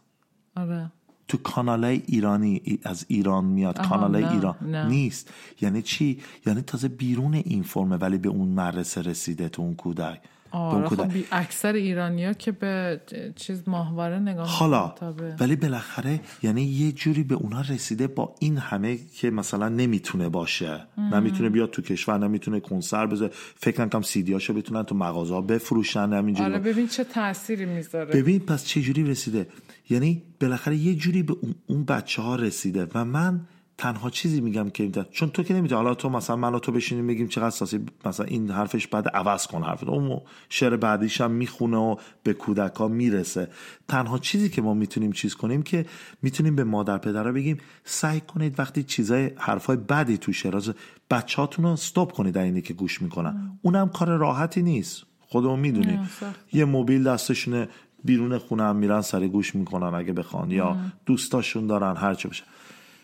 [0.55, 0.91] آره.
[1.27, 4.55] تو کانال ایرانی ای- از ایران میاد آها، کانال نه، ایران.
[4.61, 4.87] نه.
[4.87, 5.33] نیست.
[5.61, 10.21] یعنی چی؟ یعنی تازه بیرون این فرمه ولی به اون مدرسه رسیده تو اون کودک.
[10.51, 10.87] آره.
[10.87, 13.01] خب اکثر ایرانیا که به
[13.35, 14.95] چیز ماهواره نگاه حالا می‌کنن.
[14.99, 19.69] تا به- ولی بالاخره یعنی یه جوری به اونا رسیده با این همه که مثلا
[19.69, 20.83] نمی‌تونه باشه.
[20.97, 23.31] نمی‌تونه بیاد تو کشور نمی‌تونه کنسر بذاره.
[23.55, 26.49] فکر نکنم سیدیاشو بتونن تو مغازه بفروشن همینجوری.
[26.51, 28.13] آره ببین چه تأثیری می‌ذاره.
[28.21, 29.47] ببین پس چه جوری رسیده.
[29.89, 31.35] یعنی بالاخره یه جوری به
[31.67, 33.41] اون, بچه ها رسیده و من
[33.77, 36.71] تنها چیزی میگم که این چون تو که نمی‌تونی حالا تو مثلا من و تو
[36.71, 41.31] بشینیم بگیم چقدر ساسی مثلا این حرفش بعد عوض کن حرف اون شعر بعدیش هم
[41.31, 43.47] می‌خونه و به کودک ها می‌رسه.
[43.87, 45.85] تنها چیزی که ما می‌تونیم چیز کنیم که
[46.21, 50.73] می‌تونیم به مادر پدرها بگیم سعی کنید وقتی چیزای حرفای بدی تو شعر
[51.09, 53.59] بچه هاتون رو استوب کنید در اینی که گوش می‌کنن.
[53.61, 55.03] اونم کار راحتی نیست.
[55.19, 56.09] خودمون می‌دونیم.
[56.53, 57.67] یه موبیل دستشونه
[58.03, 62.43] بیرون خونه هم میرن سر گوش می‌کنن اگه بخوان یا دوستاشون دارن هرچه باشه.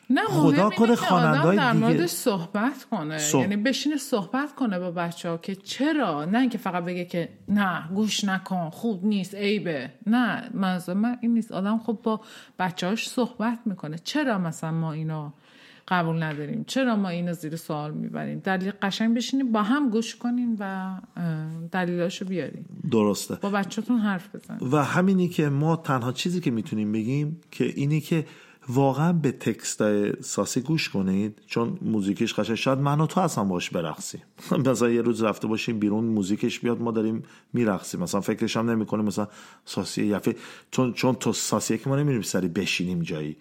[0.09, 3.17] نه خدا کنه خواننده‌های در دیگه- موردش صحبت کنه.
[3.31, 7.29] صح- یعنی بشینه صحبت کنه با بچه ها که چرا؟ نه اینکه فقط بگه که
[7.47, 9.89] نه گوش نکن خوب نیست عیبه.
[10.07, 11.51] نه منظور من این نیست.
[11.51, 12.21] آدم خب با
[12.59, 13.97] بچه هاش صحبت می‌کنه.
[14.03, 15.29] چرا مثلا ما اینو
[15.87, 16.63] قبول نداریم.
[16.67, 20.95] چرا ما اینو زیر سوال می‌بریم؟ دلیل قشنگ بشینیم با هم گوش کنیم و
[21.71, 22.65] دلیلاشو بیاریم.
[22.91, 23.35] درسته.
[23.35, 24.73] با بچهتون حرف بزنیم.
[24.73, 28.25] و همینی که ما تنها چیزی که می‌تونیم بگیم که اینی که
[28.69, 29.81] واقعا به تکست
[30.21, 32.55] ساسی گوش کنید چون موزیکش قشنگ.
[32.55, 34.21] شاید من و تو اصلا باش برقصیم.
[34.65, 37.23] مثلا یه روز رفته باشیم بیرون موزیکش بیاد ما داریم
[37.53, 37.99] میرقصیم.
[37.99, 39.27] مثلا فکرش هم نمی‌کنیم مثلا
[39.65, 40.35] ساسی یفه.
[40.71, 43.37] چون چون تو ساسیه که ما نمیریم سری بشینیم جایی.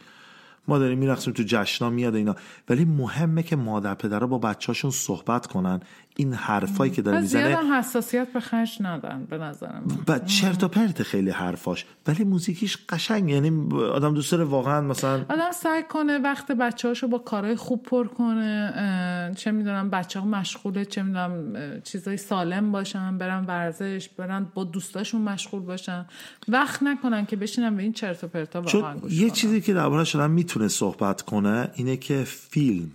[0.69, 2.37] ما داریم میرقصیم تو جشنا میاد اینا.
[2.69, 5.81] ولی مهمه که مادر پدرها با بچه‌هاشون صحبت کنن.
[6.17, 10.05] این حرفایی که داره می‌زنه زیاد حساسیت به خرج ندن به نظرم.
[10.09, 11.87] و چرت و پرت خیلی حرفاش.
[12.07, 17.09] ولی موزیکیش قشنگ یعنی آدم دوست داره واقعا مثلا آدم سعی کنه وقت بچه هاشو
[17.09, 23.19] با کارهای خوب پر کنه چه می‌دونم بچه ها مشغوله چه می‌دونم چیزای سالم باشن
[23.19, 26.07] برن ورزش برن با دوستاشون مشغول باشن.
[26.49, 29.31] وقت نکنن که بشینن به این چرت و پرتا واقعا گوش یه کنن.
[29.31, 32.91] چیزی که درباره شدن می‌تونه صحبت کنه اینه که فیلم.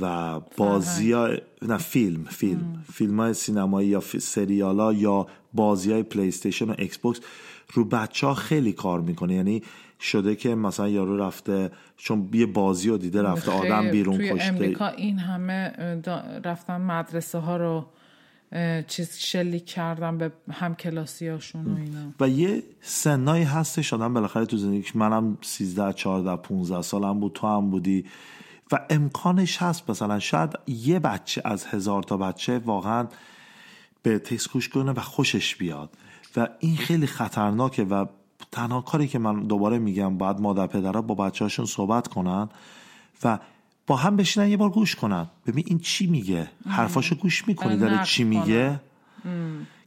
[0.00, 2.84] و بازی های نه فیلم فیلم.
[2.92, 7.20] فیلم های سینمایی یا سریال ها یا بازی های PlayStation و Xbox
[7.72, 9.34] رو بچه ها خیلی کار می‌کنه.
[9.34, 9.62] یعنی
[10.00, 14.30] شده که مثلا یارو رفته چون یه بازی رو دیده رفته آدم خیلی بیرون توی
[14.30, 14.48] کشته.
[14.48, 15.72] امریکا این همه
[16.44, 17.86] رفتن مدرسه ها رو
[18.86, 22.12] چیز شلیک کردن به هم کلاسی هاشون و اینا.
[22.20, 27.46] و یه سن‌هایی هستش آدم بالاخره تو زندگیش منم 13 14 15 سالم بود تو
[27.46, 28.04] هم بودی.
[28.72, 33.06] و امکانش هست مثلا شاید یه بچه از هزار تا بچه واقعا
[34.02, 35.90] به تکس گوش کنه و خوشش بیاد.
[36.36, 38.06] و این خیلی خطرناکه و
[38.52, 42.48] تنها کاری که من دوباره میگم باید مادر پدرها با بچه هاشون صحبت کنن
[43.24, 43.38] و
[43.86, 45.26] با هم بشینن یه بار گوش کنن.
[45.46, 48.24] ببین این چی میگه؟ حرفاشو گوش می‌کنی داره چی.
[48.24, 48.80] میگه؟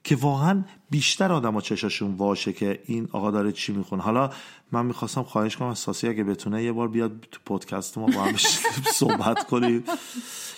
[0.03, 4.03] که واقعا بیشتر آدم چشاشون واشه که این آقا داره چی می‌خونه.
[4.03, 4.29] حالا
[4.71, 8.35] من می‌خواستم خواهش کنم ساسی اگه بتونه یه بار بیاد تو پادکست ما با هم
[8.93, 9.83] صحبت کنیم.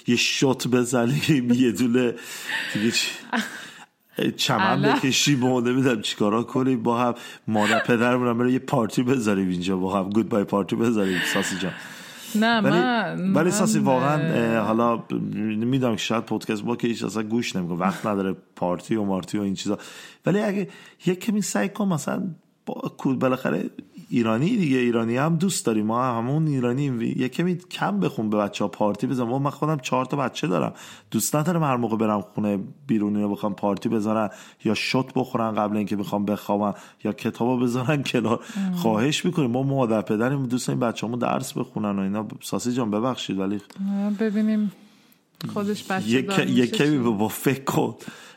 [0.08, 2.14] یه شوت بزنیم یه دونه
[2.74, 3.08] دیگه چی؟
[4.38, 4.82] چمن.
[4.82, 7.16] بکشیم و نمی‌دونم چیکارا کنیم با هم.
[7.48, 10.10] مادر پدرمون بره یه پارتی بذاریم اینجا با هم.
[10.10, 11.74] گود بای پارتی بذاریم ساسی جان.
[12.36, 12.80] نه ولی
[13.24, 15.04] من ولی ساسی واقعا حالا
[15.66, 19.38] می‌دونم که شاید پادکست ما که هیچ اصلا گوش نمی‌کنه وقت نداره پارتی و مارتی
[19.38, 19.78] و این چیزا.
[20.26, 20.68] ولی اگه
[21.06, 22.24] یک کمی سعی کن مثلا
[22.66, 23.70] با بالاخره
[24.14, 25.86] ایرانی دیگه ایرانی هم دوست داریم.
[25.86, 29.24] ما هم همون ایرانی یک کمی کم بخون به بچه ها پارتی بزن.
[29.24, 30.74] ما من خودم چهار تا بچه دارم.
[31.12, 34.30] دوست ندارم هر موقع برم خونه بیرونی رو بخوام پارتی بذارن
[34.66, 38.40] یا شت بخورن قبل اینکه بخوام بخوابن یا کتابو بذارن کنار.
[38.76, 39.52] خواهش می‌کنیم.
[39.52, 42.28] ما مادر پدریم دوست داریم بچه‌مون درس بخونن و اینا.
[42.42, 43.62] ساسی جان ببخشید ولی
[44.20, 44.72] ببینیم.
[45.54, 47.96] خودش بچه یک یک کمی؟ با- فکر کن.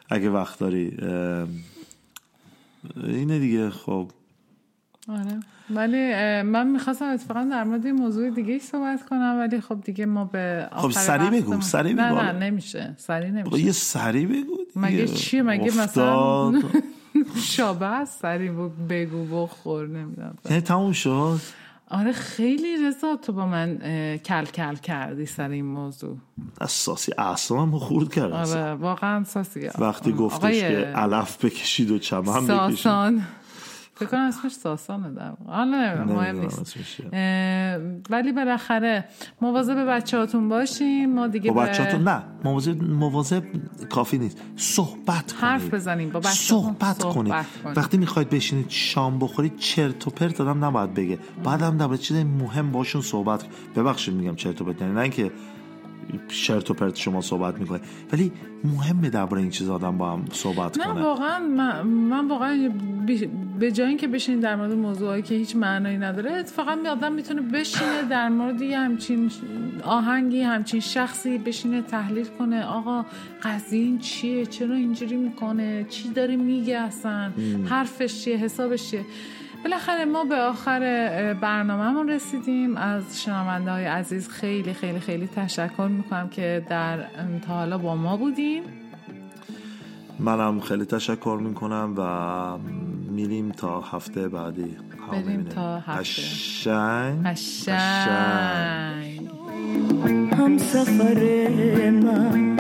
[0.09, 0.97] اگه وقت داری
[3.07, 4.11] اینه دیگه خب.
[5.09, 5.41] آره.
[5.71, 6.13] ولی
[6.43, 10.25] من می‌خواستم اتفاقا در مورد این موضوع دیگه ای صحبت کنم ولی خب دیگه ما
[10.25, 12.23] به آخر سریع بگو، وقتمون- سریع نه بگو.
[12.23, 14.71] نه نمیشه سریع بابا نمیشه یه سری بگو دیگه.
[14.77, 16.65] مگه چیه؟ مگه مثلا-.
[17.57, 18.53] شابه است سریع
[18.89, 21.41] بگو بخور نمی‌دونم یعنی تموم شد
[21.91, 23.77] آره خیلی رضا تو با من
[24.17, 26.17] کل کل کردی سر این موضوع
[26.61, 28.33] اساسی اصلا خورد کرد.
[28.33, 32.47] آره واقعا ساسی وقتی گفتش که علف بکشید و چمن بکشید
[32.77, 33.23] ساسان
[33.97, 35.57] فکر کنم اسمش ساسانه در واقع.
[35.57, 36.77] حالا مهم نیست.
[38.11, 39.05] ولی بالاخره
[39.41, 43.43] مواظب بچه هاتون باشیم ما دیگه با به بچه‌هاتون نه مواظب مواظب
[43.91, 44.39] کافی نیست.
[44.57, 45.41] صحبت کنید.
[45.41, 46.77] حرف بزنیم با بچه‌هاتون.
[46.79, 47.35] صحبت, کنید.
[47.77, 51.19] وقتی می‌خواید بشینید شام بخورید چرت و پرت آدم نباید بگه.
[51.45, 53.45] بعد هم در چیز مهم باشون صحبت.
[53.77, 55.31] ببخشید میگم چرت و پرت یعنی نه اینکه
[56.29, 57.81] چرت و پرت شما صحبت می‌کنه.
[58.13, 58.33] ولی
[58.65, 61.03] مهمه درباره این چیز آدم با هم صحبت نه کنه.
[61.03, 62.71] واقعا من, من واقعا
[63.59, 67.43] به جای اینکه بشین در مورد موضوعی که هیچ معنایی نداره اتفاقا می آدم می‌تونه
[67.43, 69.31] بشینه در مورد یه همچین
[69.85, 72.65] آهنگی همچین شخصی بشینه تحلیل کنه.
[72.65, 73.05] آقا
[73.43, 77.31] قضیه این چیه؟ چرا اینجوری می‌کنه؟ چی داره میگه اصلا؟
[77.69, 79.05] حرفش چیه؟ حسابش چیه؟
[79.65, 80.81] بالاخره ما به آخر
[81.41, 82.77] برنامهمون رسیدیم.
[82.77, 86.99] از شنونده های عزیز خیلی خیلی خیلی تشکر می‌کنم که در
[87.47, 88.63] تا حالا با ما بودین.
[90.19, 92.03] منم خیلی تشکر می‌کنم و
[93.13, 94.77] میریم تا هفته بعدی.
[95.13, 95.43] هم بریم.
[95.43, 96.01] تا هفته.
[96.01, 97.27] قشنگ.
[97.27, 99.21] قشنگ.
[100.39, 101.49] هم سفر
[101.91, 102.57] من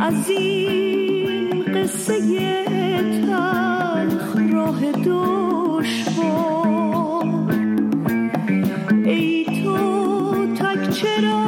[0.00, 2.64] از این قصه
[3.26, 3.81] تلخ
[4.52, 6.22] راه دشوار
[9.04, 9.76] ای تو
[10.54, 11.41] تک چراغ